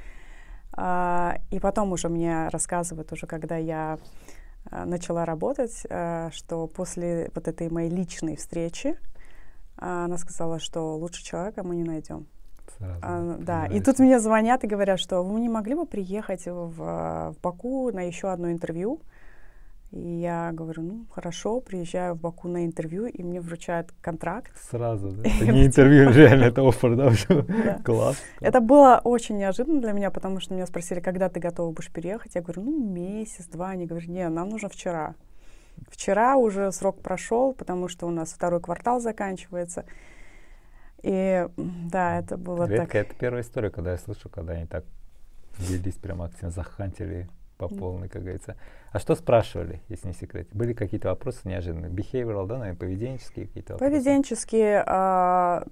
А, 0.74 1.38
и 1.50 1.60
потом 1.60 1.92
уже 1.92 2.10
мне 2.10 2.50
рассказывают, 2.50 3.12
уже 3.12 3.26
когда 3.26 3.58
я 3.58 3.98
а, 4.70 4.86
начала 4.86 5.26
работать, 5.26 5.84
а, 5.90 6.30
что 6.32 6.68
после 6.68 7.32
вот 7.34 7.48
этой 7.48 7.70
моей 7.70 7.90
личной 7.90 8.36
встречи 8.36 8.98
а, 9.78 10.06
она 10.06 10.18
сказала, 10.18 10.60
что 10.60 10.96
лучше 10.96 11.24
человека 11.24 11.63
мы 11.63 11.76
не 11.76 11.84
найдем. 11.84 12.28
Сразу, 12.78 13.00
А, 13.02 13.38
да, 13.40 13.66
и 13.66 13.80
тут 13.80 14.00
мне 14.00 14.20
звонят 14.20 14.63
и 14.63 14.68
говорят, 14.68 15.00
что 15.00 15.24
вы 15.24 15.40
не 15.40 15.50
могли 15.50 15.74
бы 15.74 15.86
приехать 15.86 16.46
в, 16.46 17.32
в 17.32 17.36
Баку 17.42 17.92
на 17.92 18.02
еще 18.02 18.30
одно 18.30 18.52
интервью? 18.52 19.02
И 19.91 20.19
я 20.19 20.52
говорю, 20.52 20.84
ну 20.84 21.06
хорошо, 21.12 21.62
приезжаю 21.62 22.15
в 22.15 22.19
Баку 22.19 22.50
на 22.50 22.65
интервью, 22.65 23.06
и 23.06 23.23
мне 23.23 23.39
вручают 23.39 23.93
контракт. 24.02 24.52
Сразу, 24.69 25.12
да? 25.12 25.23
Это 25.30 25.47
не 25.47 25.65
интервью, 25.65 26.12
реально, 26.12 26.45
это 26.45 26.67
оффер, 26.67 26.95
да? 26.95 27.80
Класс. 27.86 28.17
Это 28.41 28.60
было 28.60 29.00
очень 29.04 29.38
неожиданно 29.38 29.80
для 29.80 29.93
меня, 29.93 30.12
потому 30.12 30.41
что 30.41 30.54
меня 30.54 30.65
спросили, 30.65 31.00
когда 31.00 31.30
ты 31.30 31.39
готова 31.39 31.71
будешь 31.71 31.89
переехать. 31.89 32.36
Я 32.36 32.41
говорю, 32.41 32.63
ну 32.63 32.93
месяц-два. 32.93 33.69
Они 33.69 33.86
говорят, 33.86 34.10
не, 34.10 34.28
нам 34.28 34.50
нужно 34.50 34.67
вчера. 34.67 35.15
Вчера 35.89 36.36
уже 36.36 36.71
срок 36.73 37.02
прошел, 37.02 37.54
потому 37.54 37.88
что 37.88 38.08
у 38.08 38.12
нас 38.12 38.34
второй 38.34 38.60
квартал 38.60 39.00
заканчивается. 39.00 39.86
И 41.02 41.47
да, 41.56 42.19
это 42.19 42.38
было 42.38 42.67
Редко, 42.67 42.86
так. 42.88 42.95
это 42.95 43.15
первая 43.15 43.43
история, 43.43 43.69
когда 43.69 43.91
я 43.91 43.97
слышу, 43.97 44.28
когда 44.28 44.54
они 44.54 44.65
так 44.65 44.84
взялись 45.58 45.95
прямо 45.95 46.26
активно, 46.26 46.50
захантили 46.50 47.30
по 47.58 47.67
полной, 47.67 48.08
как 48.10 48.22
говорится. 48.22 48.56
А 48.91 49.00
что 49.00 49.15
спрашивали, 49.15 49.82
если 49.89 50.10
не 50.10 50.13
секрет? 50.13 50.48
Были 50.52 50.74
какие-то 50.74 51.10
вопросы 51.10 51.39
неожиданные? 51.46 51.91
Behavioral, 51.91 52.48
да, 52.48 52.58
наверное, 52.58 52.80
поведенческие 52.80 53.48
какие-то 53.48 53.74
вопросы? 53.74 53.91
Поведенческие, 53.91 54.84
а, 54.86 55.63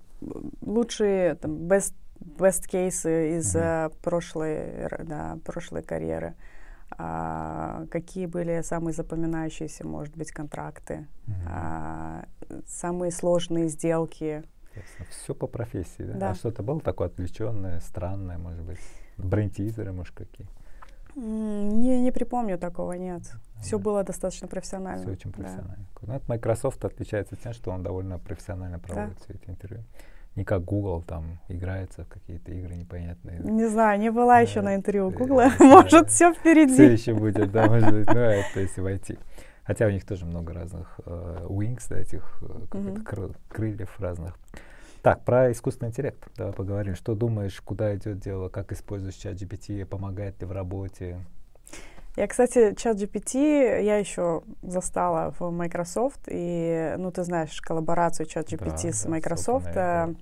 лучшие 0.61 1.35
там, 1.35 1.51
best, 1.67 1.93
best 2.19 2.67
кейсы 2.67 3.37
из 3.37 3.55
а, 3.55 3.91
прошлой, 4.01 4.89
да, 5.03 5.37
прошлой 5.45 5.83
карьеры. 5.83 6.33
А, 6.97 7.85
какие 7.91 8.25
были 8.25 8.61
самые 8.61 8.93
запоминающиеся, 8.93 9.87
может 9.87 10.15
быть, 10.15 10.31
контракты, 10.31 11.07
Мгм. 11.27 11.37
а, 11.47 12.25
самые 12.67 13.11
сложные 13.11 13.67
сделки. 13.69 14.43
Все 15.09 15.33
по 15.33 15.47
профессии, 15.47 16.03
да? 16.03 16.13
Да. 16.13 16.29
А 16.31 16.35
что-то 16.35 16.61
было 16.63 16.79
такое 16.81 17.07
отвлеченное, 17.07 17.79
странное, 17.79 18.37
может 18.37 18.61
быть? 18.63 18.79
Брендтизеры, 19.17 19.93
может, 19.93 20.13
какие? 20.13 20.47
Не, 21.15 22.01
не 22.01 22.11
припомню 22.11 22.57
такого, 22.57 22.93
нет. 22.93 23.23
Все 23.61 23.77
Да. 23.77 23.83
было 23.83 24.03
достаточно 24.03 24.47
профессионально. 24.47 25.01
Все 25.03 25.11
очень 25.11 25.31
да. 25.31 25.37
профессионально. 25.37 25.85
Ну, 26.01 26.21
Microsoft 26.27 26.83
отличается 26.85 27.35
тем, 27.35 27.53
что 27.53 27.71
он 27.71 27.83
довольно 27.83 28.19
профессионально 28.19 28.79
проводит 28.79 29.17
все 29.19 29.33
эти 29.33 29.49
интервью. 29.49 29.83
Не 30.35 30.43
как 30.43 30.65
Google 30.65 31.01
там 31.01 31.39
играется 31.47 32.03
в 32.03 32.09
какие-то 32.09 32.51
игры 32.51 32.75
непонятные. 32.75 33.39
Не 33.39 33.69
знаю, 33.69 33.97
не 33.99 34.11
была 34.11 34.39
еще 34.39 34.55
Да, 34.55 34.63
на 34.63 34.75
интервью 34.75 35.09
э, 35.09 35.27
да. 35.27 35.53
Может, 35.59 36.09
все 36.09 36.33
Все 36.33 36.33
впереди. 36.33 36.83
еще 36.83 37.13
будет, 37.13 37.51
да, 37.51 37.67
может 37.67 37.89
быть, 37.93 38.07
ну, 38.07 38.19
это 38.19 38.59
если 38.59 38.81
войти. 38.81 39.17
Хотя 39.63 39.87
у 39.87 39.89
них 39.89 40.05
тоже 40.05 40.25
много 40.25 40.53
разных 40.53 40.99
э, 41.05 41.45
wings, 41.49 41.85
да, 41.89 41.97
этих 41.99 42.39
э, 42.41 43.29
крыльев 43.49 43.97
разных. 43.99 44.37
Так, 45.05 45.23
про 45.23 45.51
искусственный 45.51 45.89
интеллект 45.89 46.17
давай 46.35 46.51
поговорим. 46.51 46.95
Что 46.95 47.13
думаешь, 47.13 47.61
куда 47.61 47.95
идет 47.95 48.17
дело, 48.17 48.49
как 48.49 48.71
используешь 48.71 49.13
чат 49.13 49.33
GPT, 49.33 49.85
помогает 49.85 50.41
ли 50.41 50.47
в 50.47 50.51
работе? 50.51 51.19
Я, 52.15 52.25
кстати, 52.25 52.73
чат 52.73 52.97
GPT 52.97 53.83
я 53.83 53.97
еще 53.97 54.41
застала 54.63 55.31
в 55.37 55.51
Microsoft, 55.51 56.21
и, 56.25 56.95
ну, 56.97 57.11
ты 57.11 57.23
знаешь, 57.23 57.61
коллаборацию 57.61 58.25
чат 58.25 58.51
GPT 58.51 58.81
Да, 58.81 58.91
с 58.93 59.03
да, 59.03 59.09
Microsoft. 59.11 59.67
OpenAI, 59.67 60.17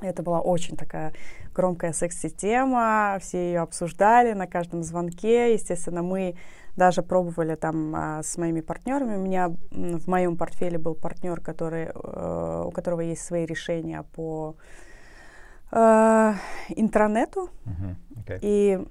э, 0.00 0.06
Это 0.06 0.22
была 0.22 0.40
очень 0.40 0.78
такая 0.78 1.12
громкая 1.54 1.92
секси-тема, 1.92 3.18
все 3.20 3.48
ее 3.48 3.60
обсуждали 3.60 4.32
на 4.32 4.46
каждом 4.46 4.82
звонке. 4.82 5.52
Естественно, 5.52 6.02
мы 6.02 6.36
даже 6.76 7.02
пробовали 7.02 7.54
там 7.54 7.94
а, 7.94 8.22
с 8.22 8.36
моими 8.36 8.60
партнерами. 8.60 9.16
У 9.16 9.20
меня 9.20 9.48
в 9.70 10.08
моем 10.08 10.36
портфеле 10.36 10.78
был 10.78 10.94
партнер, 10.94 11.40
который, 11.40 11.90
э, 11.92 12.62
у 12.66 12.70
которого 12.70 13.00
есть 13.00 13.22
свои 13.22 13.46
решения 13.46 14.02
по 14.14 14.56
э. 15.72 16.34
Мгм, 17.64 17.96
окей. 18.20 18.38
И 18.42 18.86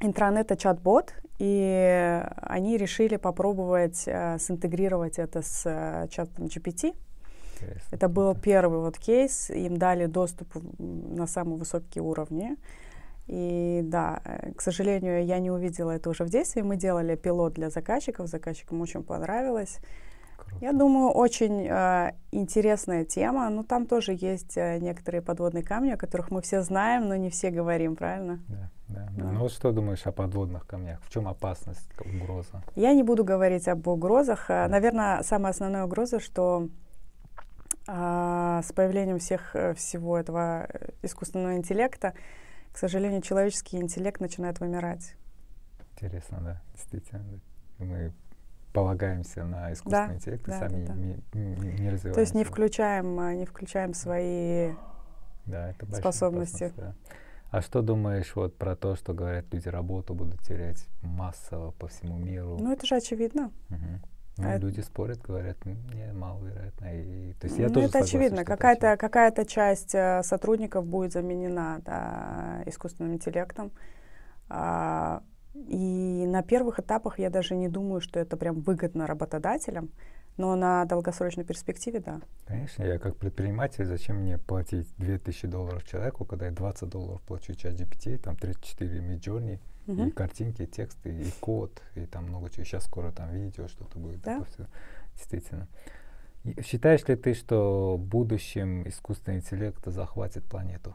интранет 0.00 0.46
это 0.46 0.56
чат-бот, 0.56 1.14
и 1.38 2.22
они 2.36 2.76
решили 2.76 3.16
попробовать 3.16 4.04
э, 4.06 4.38
синтегрировать 4.38 5.18
это 5.18 5.42
с 5.42 5.62
э, 5.66 6.08
чатом 6.10 6.46
GPT. 6.46 6.94
Интересно, 7.54 7.88
Это 7.92 8.08
был 8.08 8.34
первый 8.34 8.80
вот 8.80 8.98
кейс, 8.98 9.50
им 9.50 9.76
дали 9.76 10.06
доступ 10.06 10.48
на 10.78 11.26
самые 11.26 11.58
высокие 11.58 12.02
уровни. 12.02 12.56
И 13.26 13.80
да, 13.84 14.20
э, 14.24 14.52
к 14.52 14.60
сожалению, 14.60 15.24
я 15.24 15.38
не 15.38 15.50
увидела 15.50 15.92
это 15.92 16.10
уже 16.10 16.24
в 16.24 16.30
действии. 16.30 16.62
Мы 16.62 16.76
делали 16.76 17.16
пилот 17.16 17.54
для 17.54 17.70
заказчиков, 17.70 18.28
заказчикам 18.28 18.80
очень 18.80 19.02
понравилось. 19.02 19.78
Круто. 20.36 20.56
Я 20.60 20.72
думаю, 20.72 21.10
очень 21.10 21.66
э, 21.66 22.12
интересная 22.32 23.04
тема. 23.04 23.48
Но 23.48 23.62
там 23.62 23.86
тоже 23.86 24.12
есть 24.12 24.56
э, 24.56 24.78
некоторые 24.78 25.22
подводные 25.22 25.64
камни, 25.64 25.90
о 25.90 25.96
которых 25.96 26.30
мы 26.30 26.42
все 26.42 26.62
знаем, 26.62 27.08
но 27.08 27.16
не 27.16 27.30
все 27.30 27.50
говорим, 27.50 27.96
правильно? 27.96 28.40
Да, 28.48 28.70
да, 28.88 29.08
да. 29.16 29.24
Да. 29.24 29.32
Ну 29.32 29.40
вот 29.40 29.52
что 29.52 29.72
думаешь 29.72 30.06
о 30.06 30.12
подводных 30.12 30.66
камнях? 30.66 31.00
В 31.02 31.10
чем 31.10 31.26
опасность, 31.26 31.88
угроза? 32.00 32.62
Я 32.76 32.92
не 32.92 33.02
буду 33.02 33.24
говорить 33.24 33.68
об 33.68 33.86
угрозах. 33.88 34.48
Наверное, 34.48 35.22
самая 35.22 35.52
основная 35.52 35.84
угроза, 35.84 36.20
что 36.20 36.68
а, 37.86 38.62
с 38.62 38.72
появлением 38.72 39.18
всех, 39.18 39.54
э, 39.54 39.74
всего 39.74 40.18
этого 40.18 40.66
э, 40.68 40.90
искусственного 41.02 41.56
интеллекта, 41.56 42.14
к 42.74 42.76
сожалению, 42.78 43.22
человеческий 43.22 43.76
интеллект 43.76 44.20
начинает 44.20 44.58
вымирать. 44.58 45.14
Интересно, 45.92 46.40
да, 46.40 46.62
действительно. 46.74 47.22
да. 47.78 47.84
Мы 47.84 48.12
полагаемся 48.72 49.44
на 49.44 49.72
искусственный 49.72 50.16
интеллект 50.16 50.48
и 50.48 50.50
да, 50.50 50.58
сами 50.58 50.84
да, 50.84 50.92
да. 50.92 50.98
Не, 50.98 51.14
не- 51.34 51.54
не 51.54 51.90
развиваемся. 51.90 52.12
То 52.14 52.20
есть 52.20 52.34
не 52.34 52.42
включаем, 52.42 53.20
а, 53.20 53.32
не 53.32 53.46
включаем 53.46 53.94
свои... 53.94 54.72
Да, 55.46 55.70
это 55.70 55.86
способности. 55.94 56.72
да. 56.76 56.96
А 57.52 57.62
что 57.62 57.80
думаешь 57.80 58.34
вот 58.34 58.58
про 58.58 58.74
то, 58.74 58.96
что 58.96 59.14
говорят, 59.14 59.44
люди 59.54 59.68
работу 59.68 60.12
будут 60.12 60.42
терять 60.42 60.84
массово 61.00 61.70
по 61.70 61.86
всему 61.86 62.18
миру? 62.18 62.58
Ну, 62.58 62.72
это 62.72 62.84
же 62.86 62.96
очевидно. 62.96 63.52
Мгм. 63.68 64.02
Ну, 64.36 64.48
А 64.48 64.58
люди 64.58 64.80
спорят, 64.80 65.22
говорят, 65.22 65.56
«М, 65.64 65.78
не, 65.94 66.12
маловероятно. 66.12 66.86
И, 66.92 67.34
то 67.34 67.46
есть 67.46 67.58
я 67.58 67.68
ну, 67.68 67.74
тоже 67.74 67.86
это 67.86 67.92
согласен, 67.92 68.16
очевидно. 68.18 68.40
это 68.40 68.44
Какая-то 68.44 68.92
очевидно. 68.92 69.08
какая 69.08 69.44
часть 69.44 69.94
э, 69.94 70.22
сотрудников 70.24 70.86
будет 70.86 71.12
заменена 71.12 71.80
да, 71.84 72.62
искусственным 72.66 73.14
интеллектом. 73.14 73.70
А, 74.48 75.22
и 75.54 76.24
на 76.26 76.42
первых 76.42 76.80
этапах 76.80 77.18
я 77.20 77.30
даже 77.30 77.54
не 77.54 77.68
думаю, 77.68 78.00
что 78.00 78.18
это 78.18 78.36
прям 78.36 78.60
выгодно 78.60 79.06
работодателям, 79.06 79.90
но 80.36 80.56
на 80.56 80.84
долгосрочной 80.84 81.44
перспективе, 81.44 82.00
да. 82.00 82.20
Конечно, 82.46 82.82
я 82.82 82.98
как 82.98 83.16
предприниматель, 83.16 83.84
зачем 83.84 84.16
мне 84.16 84.36
платить 84.38 84.88
2000 84.98 85.46
долларов 85.46 85.84
человеку, 85.84 86.24
когда 86.24 86.46
я 86.46 86.52
20 86.52 86.88
долларов 86.88 87.22
плачу 87.22 87.54
чат 87.54 87.74
GPT, 87.74 88.18
там 88.18 88.36
34 88.36 88.98
Midjourney, 89.86 90.08
и 90.08 90.10
картинки, 90.10 90.62
и 90.62 90.66
тексты, 90.66 91.10
и 91.10 91.30
код, 91.40 91.82
и 91.94 92.06
там 92.06 92.24
много 92.24 92.50
чего. 92.50 92.64
Сейчас 92.64 92.84
скоро 92.84 93.12
там 93.12 93.30
видео 93.30 93.68
что-то 93.68 93.98
будет. 93.98 94.22
Да. 94.22 94.36
это 94.36 94.44
всё. 94.46 94.66
Действительно. 95.14 95.68
И 96.44 96.62
Считаешь 96.62 97.06
ли 97.08 97.16
ты, 97.16 97.34
что 97.34 97.96
в 97.96 98.00
будущем 98.00 98.86
искусственный 98.86 99.38
интеллект 99.38 99.84
захватит 99.86 100.44
планету? 100.44 100.94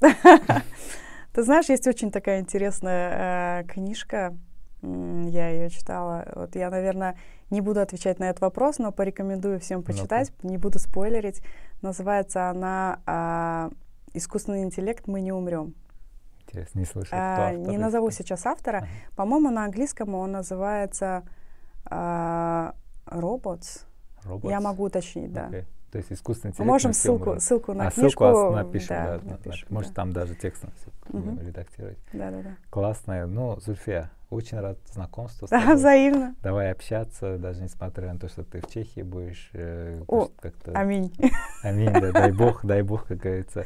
Ты 0.00 1.42
знаешь, 1.42 1.68
есть 1.68 1.86
очень 1.88 2.12
такая 2.12 2.40
интересная 2.40 3.62
э, 3.62 3.64
книжка, 3.64 4.36
я 4.82 5.48
ее 5.48 5.70
читала. 5.70 6.26
Вот 6.34 6.54
я, 6.56 6.70
наверное, 6.70 7.16
не 7.50 7.60
буду 7.60 7.80
отвечать 7.80 8.18
на 8.18 8.24
этот 8.24 8.42
вопрос, 8.42 8.78
но 8.78 8.92
порекомендую 8.92 9.58
всем 9.60 9.82
почитать, 9.82 10.32
не 10.42 10.58
буду 10.58 10.78
спойлерить. 10.78 11.42
Называется 11.82 12.50
она 12.50 13.00
а, 13.06 13.70
«Искусственный 14.12 14.62
интеллект. 14.62 15.06
Мы 15.06 15.20
не 15.20 15.32
умрем». 15.32 15.74
Интересно, 16.54 16.78
не 16.78 16.84
слышал. 16.84 17.18
А, 17.18 17.48
автор, 17.48 17.58
не 17.58 17.78
назову 17.78 18.10
сейчас 18.12 18.46
автора. 18.46 18.78
Ага. 18.78 18.86
По-моему, 19.16 19.50
на 19.50 19.64
английском 19.64 20.14
он 20.14 20.32
называется 20.32 21.24
а, 21.86 22.74
«Robots». 23.06 23.84
Я 24.24 24.30
Robots? 24.30 24.60
могу 24.60 24.84
уточнить, 24.84 25.32
да. 25.32 25.50
То 25.90 25.98
есть 25.98 26.10
искусственный 26.12 26.50
Мы 26.50 26.54
интеллект. 26.54 26.70
можем 26.72 26.88
на 26.88 26.92
всё 26.92 27.02
ссылку, 27.02 27.30
умрет. 27.30 27.42
ссылку 27.42 27.72
на 27.72 27.86
а 27.86 27.90
книжку. 27.92 28.24
ссылку 28.24 28.50
напишем, 28.50 28.88
да, 28.96 29.04
да, 29.04 29.12
на- 29.12 29.22
на- 29.22 29.30
напишем, 29.30 29.68
может 29.70 29.90
да. 29.90 29.94
там 29.94 30.12
даже 30.12 30.34
текстом 30.34 30.70
будем 31.08 31.34
Мгм. 31.34 31.40
редактировать. 31.46 31.98
Да, 32.12 32.30
да, 32.32 32.42
да. 32.42 32.50
Классно. 32.70 33.26
Ну, 33.28 33.60
Зульфия, 33.60 34.10
очень 34.28 34.58
рад 34.58 34.76
знакомству 34.92 35.46
Да, 35.48 35.60
взаимно. 35.74 36.34
Давай 36.42 36.72
общаться, 36.72 37.38
даже 37.38 37.62
несмотря 37.62 38.12
на 38.12 38.18
то, 38.18 38.28
что 38.28 38.42
ты 38.42 38.60
в 38.60 38.66
Чехии 38.68 39.02
будешь. 39.02 39.50
э, 39.52 40.02
О, 40.08 40.16
может, 40.16 40.32
как-то... 40.40 40.72
Аминь. 40.72 41.12
Аминь, 41.62 41.92
да, 41.92 42.10
дай 42.10 42.32
бог, 42.32 42.64
дай 42.64 42.82
бог, 42.82 43.06
как 43.06 43.18
говорится. 43.18 43.64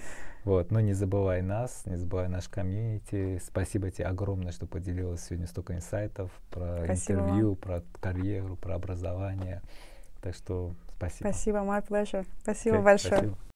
Вот, 0.48 0.70
но 0.70 0.80
не 0.80 0.94
забывай 0.94 1.42
нас, 1.42 1.82
не 1.84 1.96
забывай 1.96 2.26
наш 2.26 2.48
комьюнити. 2.48 3.38
Спасибо 3.44 3.90
тебе 3.90 4.06
огромное, 4.06 4.50
что 4.50 4.64
поделилась 4.64 5.22
сегодня 5.22 5.46
столько 5.46 5.74
инсайтов 5.74 6.30
про 6.48 6.84
Спасибо 6.84 7.20
интервью, 7.20 7.54
про 7.54 7.82
карьеру, 8.00 8.56
про 8.56 8.76
образование. 8.76 9.60
Так 10.22 10.34
что 10.34 10.72
спасибо. 10.96 11.28
Спасибо, 11.28 11.58
my 11.58 11.86
pleasure. 11.86 12.26
Спасибо 12.40 12.76
Окей, 12.76 12.84
большое. 12.84 13.12
спасибо. 13.12 13.38